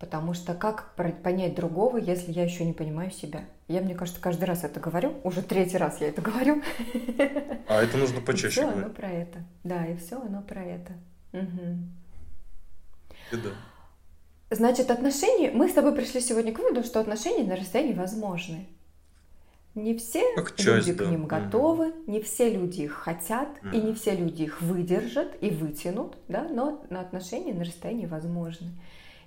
[0.00, 3.44] Потому что как понять другого, если я еще не понимаю себя?
[3.66, 5.14] Я, мне кажется, каждый раз это говорю.
[5.24, 6.62] Уже третий раз я это говорю.
[7.68, 9.44] А это нужно почаще и все оно про это.
[9.64, 10.92] Да, и все оно про это.
[11.32, 11.78] Угу.
[13.32, 13.50] И да.
[14.50, 15.50] Значит, отношения...
[15.50, 18.66] Мы с тобой пришли сегодня к выводу, что отношения на расстоянии возможны.
[19.82, 21.04] Не все как часть, люди да.
[21.04, 23.76] к ним готовы, не все люди их хотят, угу.
[23.76, 28.68] и не все люди их выдержат и вытянут, да, но на отношения на расстоянии возможны.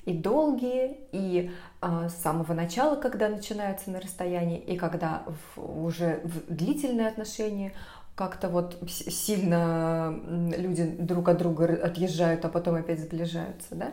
[0.06, 5.24] И долгие, и а, с самого начала, когда начинаются на расстоянии, и когда
[5.56, 7.74] в, уже в длительные отношения
[8.16, 13.92] как-то вот сильно люди друг от друга отъезжают, а потом опять сближаются, да.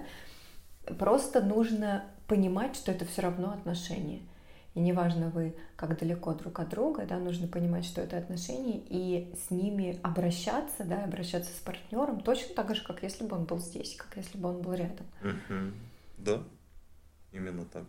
[0.99, 4.21] Просто нужно понимать, что это все равно отношения.
[4.79, 9.35] И неважно вы как далеко друг от друга, да, нужно понимать, что это отношения, и
[9.35, 13.59] с ними обращаться, да, обращаться с партнером точно так же, как если бы он был
[13.59, 15.05] здесь, как если бы он был рядом.
[15.21, 15.73] Угу.
[16.19, 16.45] Да,
[17.33, 17.83] именно так.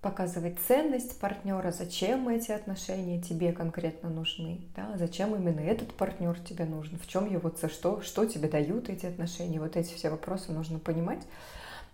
[0.00, 6.64] Показывать ценность партнера, зачем эти отношения тебе конкретно нужны, да, зачем именно этот партнер тебе
[6.64, 10.80] нужен, в чем его, что, что тебе дают эти отношения, вот эти все вопросы нужно
[10.80, 11.24] понимать,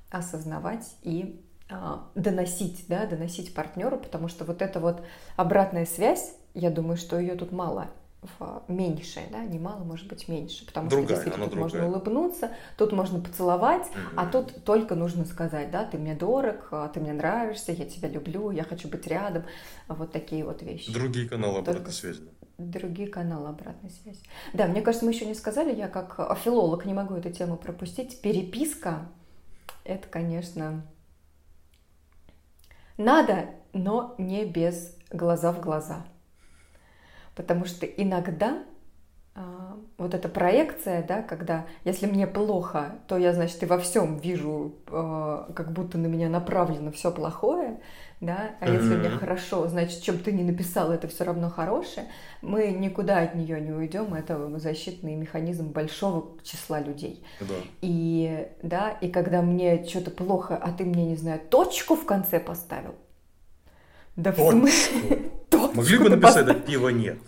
[0.08, 1.44] осознавать и
[2.14, 5.02] доносить, да, доносить партнеру, потому что вот эта вот
[5.36, 7.88] обратная связь, я думаю, что ее тут мало,
[8.68, 12.92] меньше, да, не мало, может быть, меньше, потому другая, что действительно тут можно улыбнуться, тут
[12.92, 13.98] можно поцеловать, угу.
[14.16, 18.08] а тут только нужно сказать, да, ты мне дорог, а, ты мне нравишься, я тебя
[18.08, 19.44] люблю, я хочу быть рядом,
[19.88, 20.92] вот такие вот вещи.
[20.92, 21.92] Другие каналы обратной только...
[21.92, 22.22] связи.
[22.56, 24.20] Другие каналы обратной связи.
[24.52, 28.20] Да, мне кажется, мы еще не сказали, я как филолог не могу эту тему пропустить.
[28.20, 29.08] Переписка,
[29.84, 30.84] это, конечно,
[32.96, 36.04] надо, но не без глаза в глаза.
[37.34, 38.64] Потому что иногда
[39.96, 44.74] вот эта проекция, да, когда если мне плохо, то я, значит, и во всем вижу,
[44.88, 47.80] э, как будто на меня направлено все плохое,
[48.20, 48.74] да, а mm-hmm.
[48.74, 52.06] если мне хорошо, значит, чем ты не написал, это все равно хорошее,
[52.42, 57.24] мы никуда от нее не уйдем, это защитный механизм большого числа людей.
[57.40, 57.54] Да.
[57.80, 62.40] И, да, и когда мне что-то плохо, а ты мне, не знаю, точку в конце
[62.40, 62.96] поставил,
[64.16, 65.30] да в смысле?
[65.74, 67.18] Могли бы написать, да пива нет.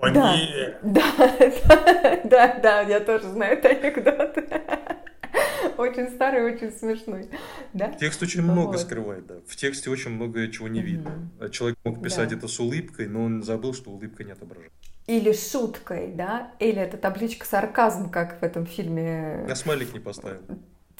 [0.00, 0.36] Да,
[0.82, 4.38] да, да, да, да, я тоже знаю этот анекдот.
[5.76, 7.28] Очень старый, очень смешной.
[7.72, 7.92] Да?
[7.92, 8.80] Текст очень много вот.
[8.80, 9.36] скрывает, да.
[9.46, 11.30] В тексте очень много чего не видно.
[11.38, 11.50] Mm-hmm.
[11.50, 12.36] Человек мог писать да.
[12.36, 14.72] это с улыбкой, но он забыл, что улыбка не отображает.
[15.06, 16.52] Или шуткой, да?
[16.58, 19.44] Или это табличка сарказм, как в этом фильме.
[19.48, 20.42] Я смайлик не поставил.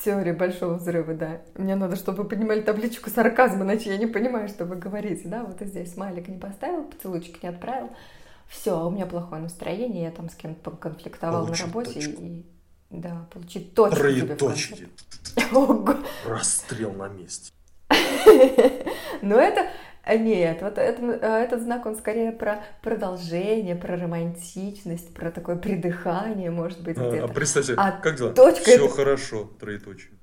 [0.03, 1.42] Теория большого взрыва, да.
[1.57, 5.44] Мне надо, чтобы вы понимали табличку сарказма, иначе я не понимаю, что вы говорите, да?
[5.44, 7.90] Вот и здесь смайлик не поставил, поцелуйчик не отправил.
[8.51, 12.20] Все, у меня плохое настроение, я там с кем-то конфликтовал на работе точку.
[12.20, 12.44] и
[12.90, 13.96] да, получить точку.
[13.96, 14.88] Троеточки.
[16.26, 17.53] Расстрел на месте.
[19.22, 19.70] Но это
[20.16, 26.82] нет, вот это, этот знак, он скорее про продолжение, про романтичность, про такое придыхание, может
[26.82, 27.26] быть, где-то.
[27.26, 28.32] А, а представьте, а как дела?
[28.32, 28.88] Точка Все это...
[28.88, 30.14] хорошо, троеточие.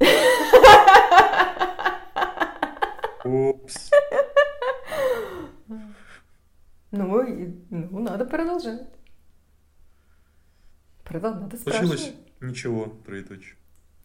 [3.24, 3.90] Упс.
[6.92, 8.82] Ну, и, ну, надо продолжать.
[11.04, 12.40] Продал, надо Случилось спрашивать.
[12.40, 13.56] ничего, троеточие.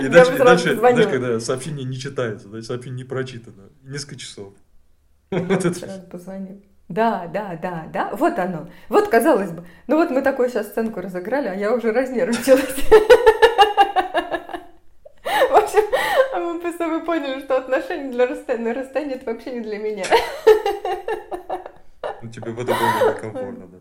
[0.00, 4.52] И дальше, дальше, дальше, когда сообщение не читается, да, сообщение не прочитано, несколько часов.
[5.30, 5.74] Вот это.
[5.74, 6.62] Сразу позвонил.
[6.88, 8.68] Да, да, да, да, вот оно.
[8.88, 12.62] Вот, казалось бы, ну вот мы такую сейчас сценку разыграли, а я уже разнервничалась.
[15.24, 15.82] В общем,
[16.54, 20.04] мы просто вы поняли, что отношения для расстояния, расстояние это вообще не для меня.
[22.22, 23.78] Ну, тебе в этом было некомфортно, да?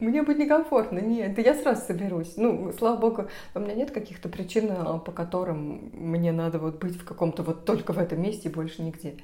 [0.00, 2.36] Мне будет некомфортно, нет, да я сразу соберусь.
[2.36, 6.96] Ну, слава богу, у меня нет каких-то причин, а, по которым мне надо вот быть
[6.96, 9.16] в каком-то вот только в этом месте и больше нигде.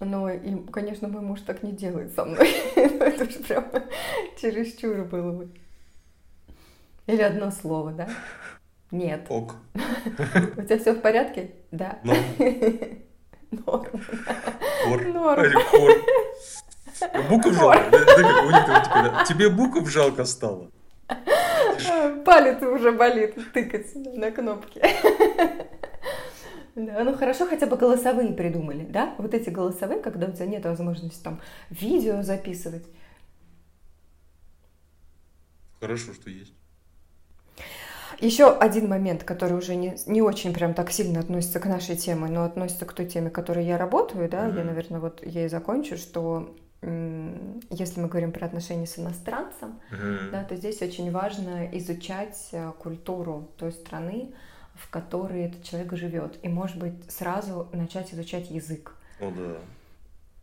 [0.00, 2.48] Но и, конечно, мой муж так не делает со мной.
[2.76, 3.66] Это же прям
[4.40, 5.50] чересчур было бы.
[7.06, 8.08] Или одно слово, да?
[8.90, 9.26] Нет.
[9.28, 9.56] Ок.
[9.74, 11.50] У тебя все в порядке?
[11.70, 11.98] Да.
[12.04, 14.02] Норм.
[14.86, 15.12] Норм.
[15.12, 15.52] Норм.
[17.00, 17.90] Жалко.
[17.90, 20.70] Да, как у них Тебе букв жалко стало?
[22.24, 24.80] Палец уже болит тыкать на кнопки.
[26.74, 29.14] Да, ну хорошо, хотя бы голосовые придумали, да?
[29.18, 32.86] Вот эти голосовые, когда у тебя нет возможности там видео записывать.
[35.80, 36.54] Хорошо, что есть.
[38.20, 42.26] Еще один момент, который уже не, не очень прям так сильно относится к нашей теме,
[42.28, 44.58] но относится к той теме, которой я работаю, да, mm-hmm.
[44.58, 50.30] я, наверное, вот и закончу, что если мы говорим про отношения с иностранцем, mm-hmm.
[50.30, 54.32] да, то здесь очень важно изучать э, культуру той страны,
[54.74, 58.94] в которой этот человек живет, и, может быть, сразу начать изучать язык.
[59.20, 59.58] О, oh, да.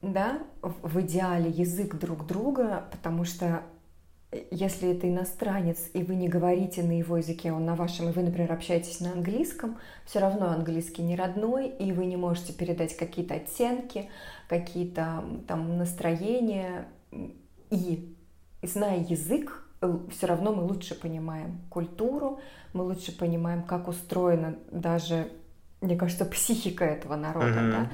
[0.02, 3.64] Да, в идеале язык друг друга, потому что
[4.52, 8.24] если это иностранец, и вы не говорите на его языке, он на вашем, и вы,
[8.24, 13.36] например, общаетесь на английском, все равно английский не родной, и вы не можете передать какие-то
[13.36, 14.10] оттенки,
[14.48, 16.88] какие-то там настроения.
[17.70, 18.16] И,
[18.62, 19.68] зная язык,
[20.12, 22.40] все равно мы лучше понимаем культуру,
[22.74, 25.32] мы лучше понимаем, как устроена даже,
[25.82, 27.72] мне кажется, психика этого народа, mm-hmm.
[27.72, 27.90] да,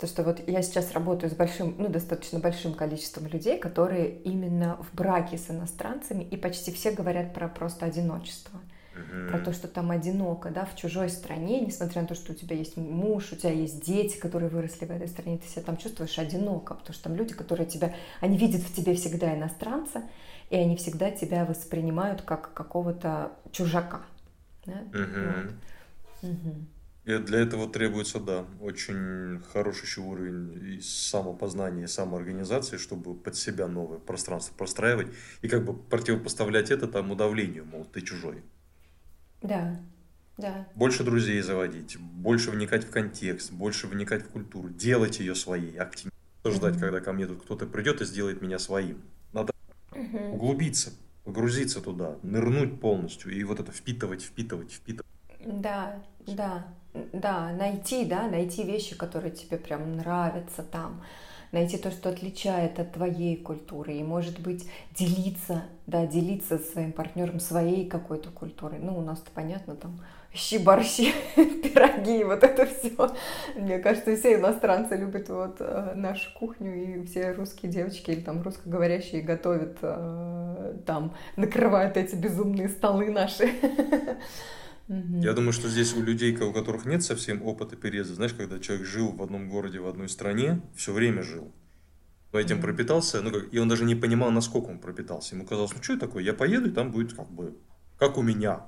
[0.00, 4.76] то, что вот я сейчас работаю с большим, ну, достаточно большим количеством людей, которые именно
[4.76, 8.58] в браке с иностранцами, и почти все говорят про просто одиночество.
[8.94, 9.28] Mm-hmm.
[9.28, 12.56] Про то, что там одиноко, да, в чужой стране, несмотря на то, что у тебя
[12.56, 16.18] есть муж, у тебя есть дети, которые выросли в этой стране, ты себя там чувствуешь
[16.18, 20.02] одиноко, потому что там люди, которые тебя, они видят в тебе всегда иностранца,
[20.48, 24.00] и они всегда тебя воспринимают как какого-то чужака.
[24.66, 24.82] Да?
[24.92, 25.52] Mm-hmm.
[26.22, 26.30] Вот.
[26.30, 26.54] Угу.
[27.04, 33.36] И для этого требуется, да, очень хороший еще уровень и самопознания, и самоорганизации, чтобы под
[33.36, 35.08] себя новое пространство простраивать
[35.40, 38.42] и как бы противопоставлять это тому давлению, мол, ты чужой.
[39.40, 39.80] Да,
[40.36, 40.68] да.
[40.74, 46.12] Больше друзей заводить, больше вникать в контекст, больше вникать в культуру, делать ее своей, активно
[46.44, 46.80] ждать, угу.
[46.80, 49.02] когда ко мне тут кто-то придет и сделает меня своим.
[49.32, 49.54] Надо
[49.92, 50.34] угу.
[50.34, 50.92] углубиться,
[51.24, 55.06] погрузиться туда, нырнуть полностью и вот это впитывать, впитывать, впитывать.
[55.46, 56.66] Да, да,
[57.12, 61.02] да, найти, да, найти вещи, которые тебе прям нравятся там,
[61.52, 66.92] найти то, что отличает от твоей культуры, и, может быть, делиться, да, делиться со своим
[66.92, 68.78] партнером своей какой-то культурой.
[68.80, 70.00] Ну, у нас-то понятно, там,
[70.32, 73.14] щи-борщи, пироги, вот это все.
[73.56, 78.42] Мне кажется, все иностранцы любят вот э, нашу кухню, и все русские девочки или там
[78.42, 83.50] русскоговорящие готовят э, там, накрывают эти безумные столы наши.
[84.90, 88.84] Я думаю, что здесь у людей, у которых нет совсем опыта переезда, знаешь, когда человек
[88.84, 91.52] жил в одном городе, в одной стране, все время жил,
[92.32, 95.36] но этим пропитался, ну, как, и он даже не понимал, насколько он пропитался.
[95.36, 97.56] Ему казалось, ну, что это такое, я поеду, и там будет как бы,
[98.00, 98.62] как у меня,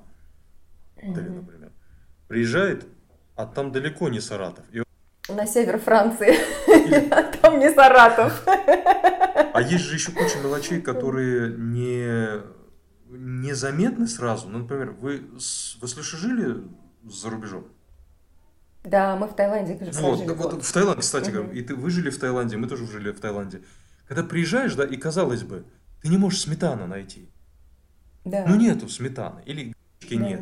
[1.01, 1.71] например.
[2.29, 2.87] Приезжает,
[3.35, 4.63] а там далеко не Саратов.
[4.71, 4.81] И
[5.29, 6.35] На север Франции.
[7.11, 8.43] А там не Саратов.
[8.45, 12.41] А есть же еще куча мелочей, которые не
[13.17, 14.49] незаметны сразу.
[14.49, 15.23] Ну, например, вы,
[15.81, 16.63] вы слышали, жили
[17.03, 17.67] за рубежом?
[18.83, 20.31] Да, мы в Таиланде вот, жили.
[20.31, 21.51] Вот, в Таиланде, кстати, угу.
[21.51, 23.61] и ты, вы жили в Таиланде, мы тоже жили в Таиланде.
[24.07, 25.65] Когда приезжаешь, да, и казалось бы,
[26.01, 27.29] ты не можешь сметану найти.
[28.25, 28.45] Да.
[28.47, 29.73] Ну нету сметаны, или
[30.09, 30.15] да.
[30.15, 30.41] нет.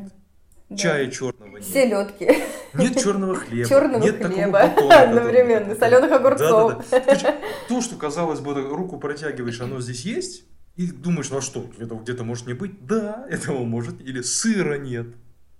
[0.70, 0.78] Да.
[0.78, 1.66] Чая черного нет.
[1.66, 2.30] Селедки.
[2.74, 3.70] Нет черного хлеба.
[3.70, 4.62] Черного нет хлеба.
[4.90, 5.76] Одновременно.
[5.76, 6.86] Соленых огурцов.
[6.90, 7.38] Да, да, да.
[7.68, 10.46] То, что казалось бы, руку протягиваешь, оно здесь есть,
[10.76, 12.86] и думаешь, ну а что, этого где-то может не быть?
[12.86, 14.02] Да, этого может.
[14.02, 15.08] Или сыра нет.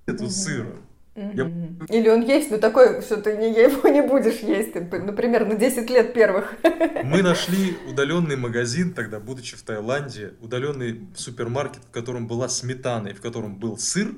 [0.08, 0.32] Нету угу.
[0.32, 0.76] сыра.
[1.14, 1.52] Я...
[1.90, 5.90] Или он есть, но такой, что ты не, его не будешь есть, например, на 10
[5.90, 6.56] лет первых.
[7.04, 13.14] Мы нашли удаленный магазин тогда, будучи в Таиланде, удаленный супермаркет, в котором была сметана и
[13.14, 14.16] в котором был сыр.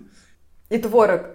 [0.70, 1.32] И творог.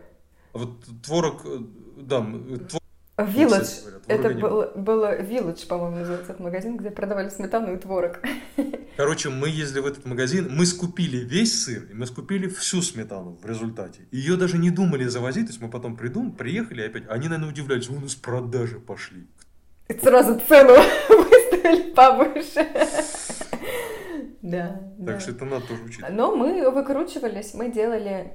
[0.53, 1.59] Вот творог, э,
[2.03, 2.83] да, творог
[3.19, 4.01] Village.
[4.07, 8.21] Это было, было Village, по-моему, называется этот магазин, где продавали сметану и творог.
[8.97, 13.39] Короче, мы ездили в этот магазин, мы скупили весь сыр, и мы скупили всю сметану
[13.43, 14.01] в результате.
[14.11, 17.89] Ее даже не думали завозить, то есть мы потом придум, приехали опять, они, наверное, удивлялись,
[17.91, 19.27] у нас продажи пошли.
[19.89, 20.75] И сразу цену
[21.09, 22.67] выставили повыше.
[24.43, 24.81] Да.
[24.99, 25.21] Так да.
[25.21, 26.15] что это надо тоже учитывать.
[26.15, 28.35] Но мы выкручивались, мы делали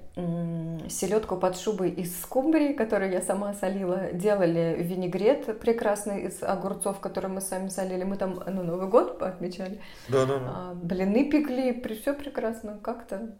[0.89, 7.29] селедку под шубой из скумбрии, которую я сама солила, делали винегрет прекрасный из огурцов, который
[7.29, 8.03] мы сами солили.
[8.03, 9.79] Мы там ну, Новый год отмечали.
[10.09, 10.53] Да, да, да.
[10.55, 13.37] А, блины пекли, при все прекрасно, как-то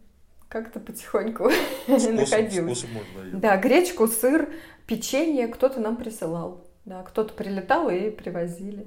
[0.48, 1.50] как-то потихоньку
[1.88, 2.80] способ, находилось.
[2.80, 4.54] Способ можно, да, гречку, сыр,
[4.86, 6.68] печенье кто-то нам присылал.
[6.86, 8.86] Да, кто-то прилетал и привозили.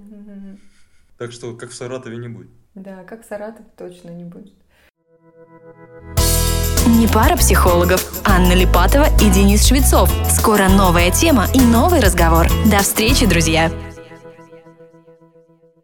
[1.18, 2.51] Так что, как в Саратове, не будет.
[2.77, 4.53] Да, как Саратов точно не будет.
[6.87, 8.20] Не пара психологов.
[8.24, 10.11] Анна Липатова и Денис Швецов.
[10.31, 12.47] Скоро новая тема и новый разговор.
[12.70, 13.70] До встречи, друзья!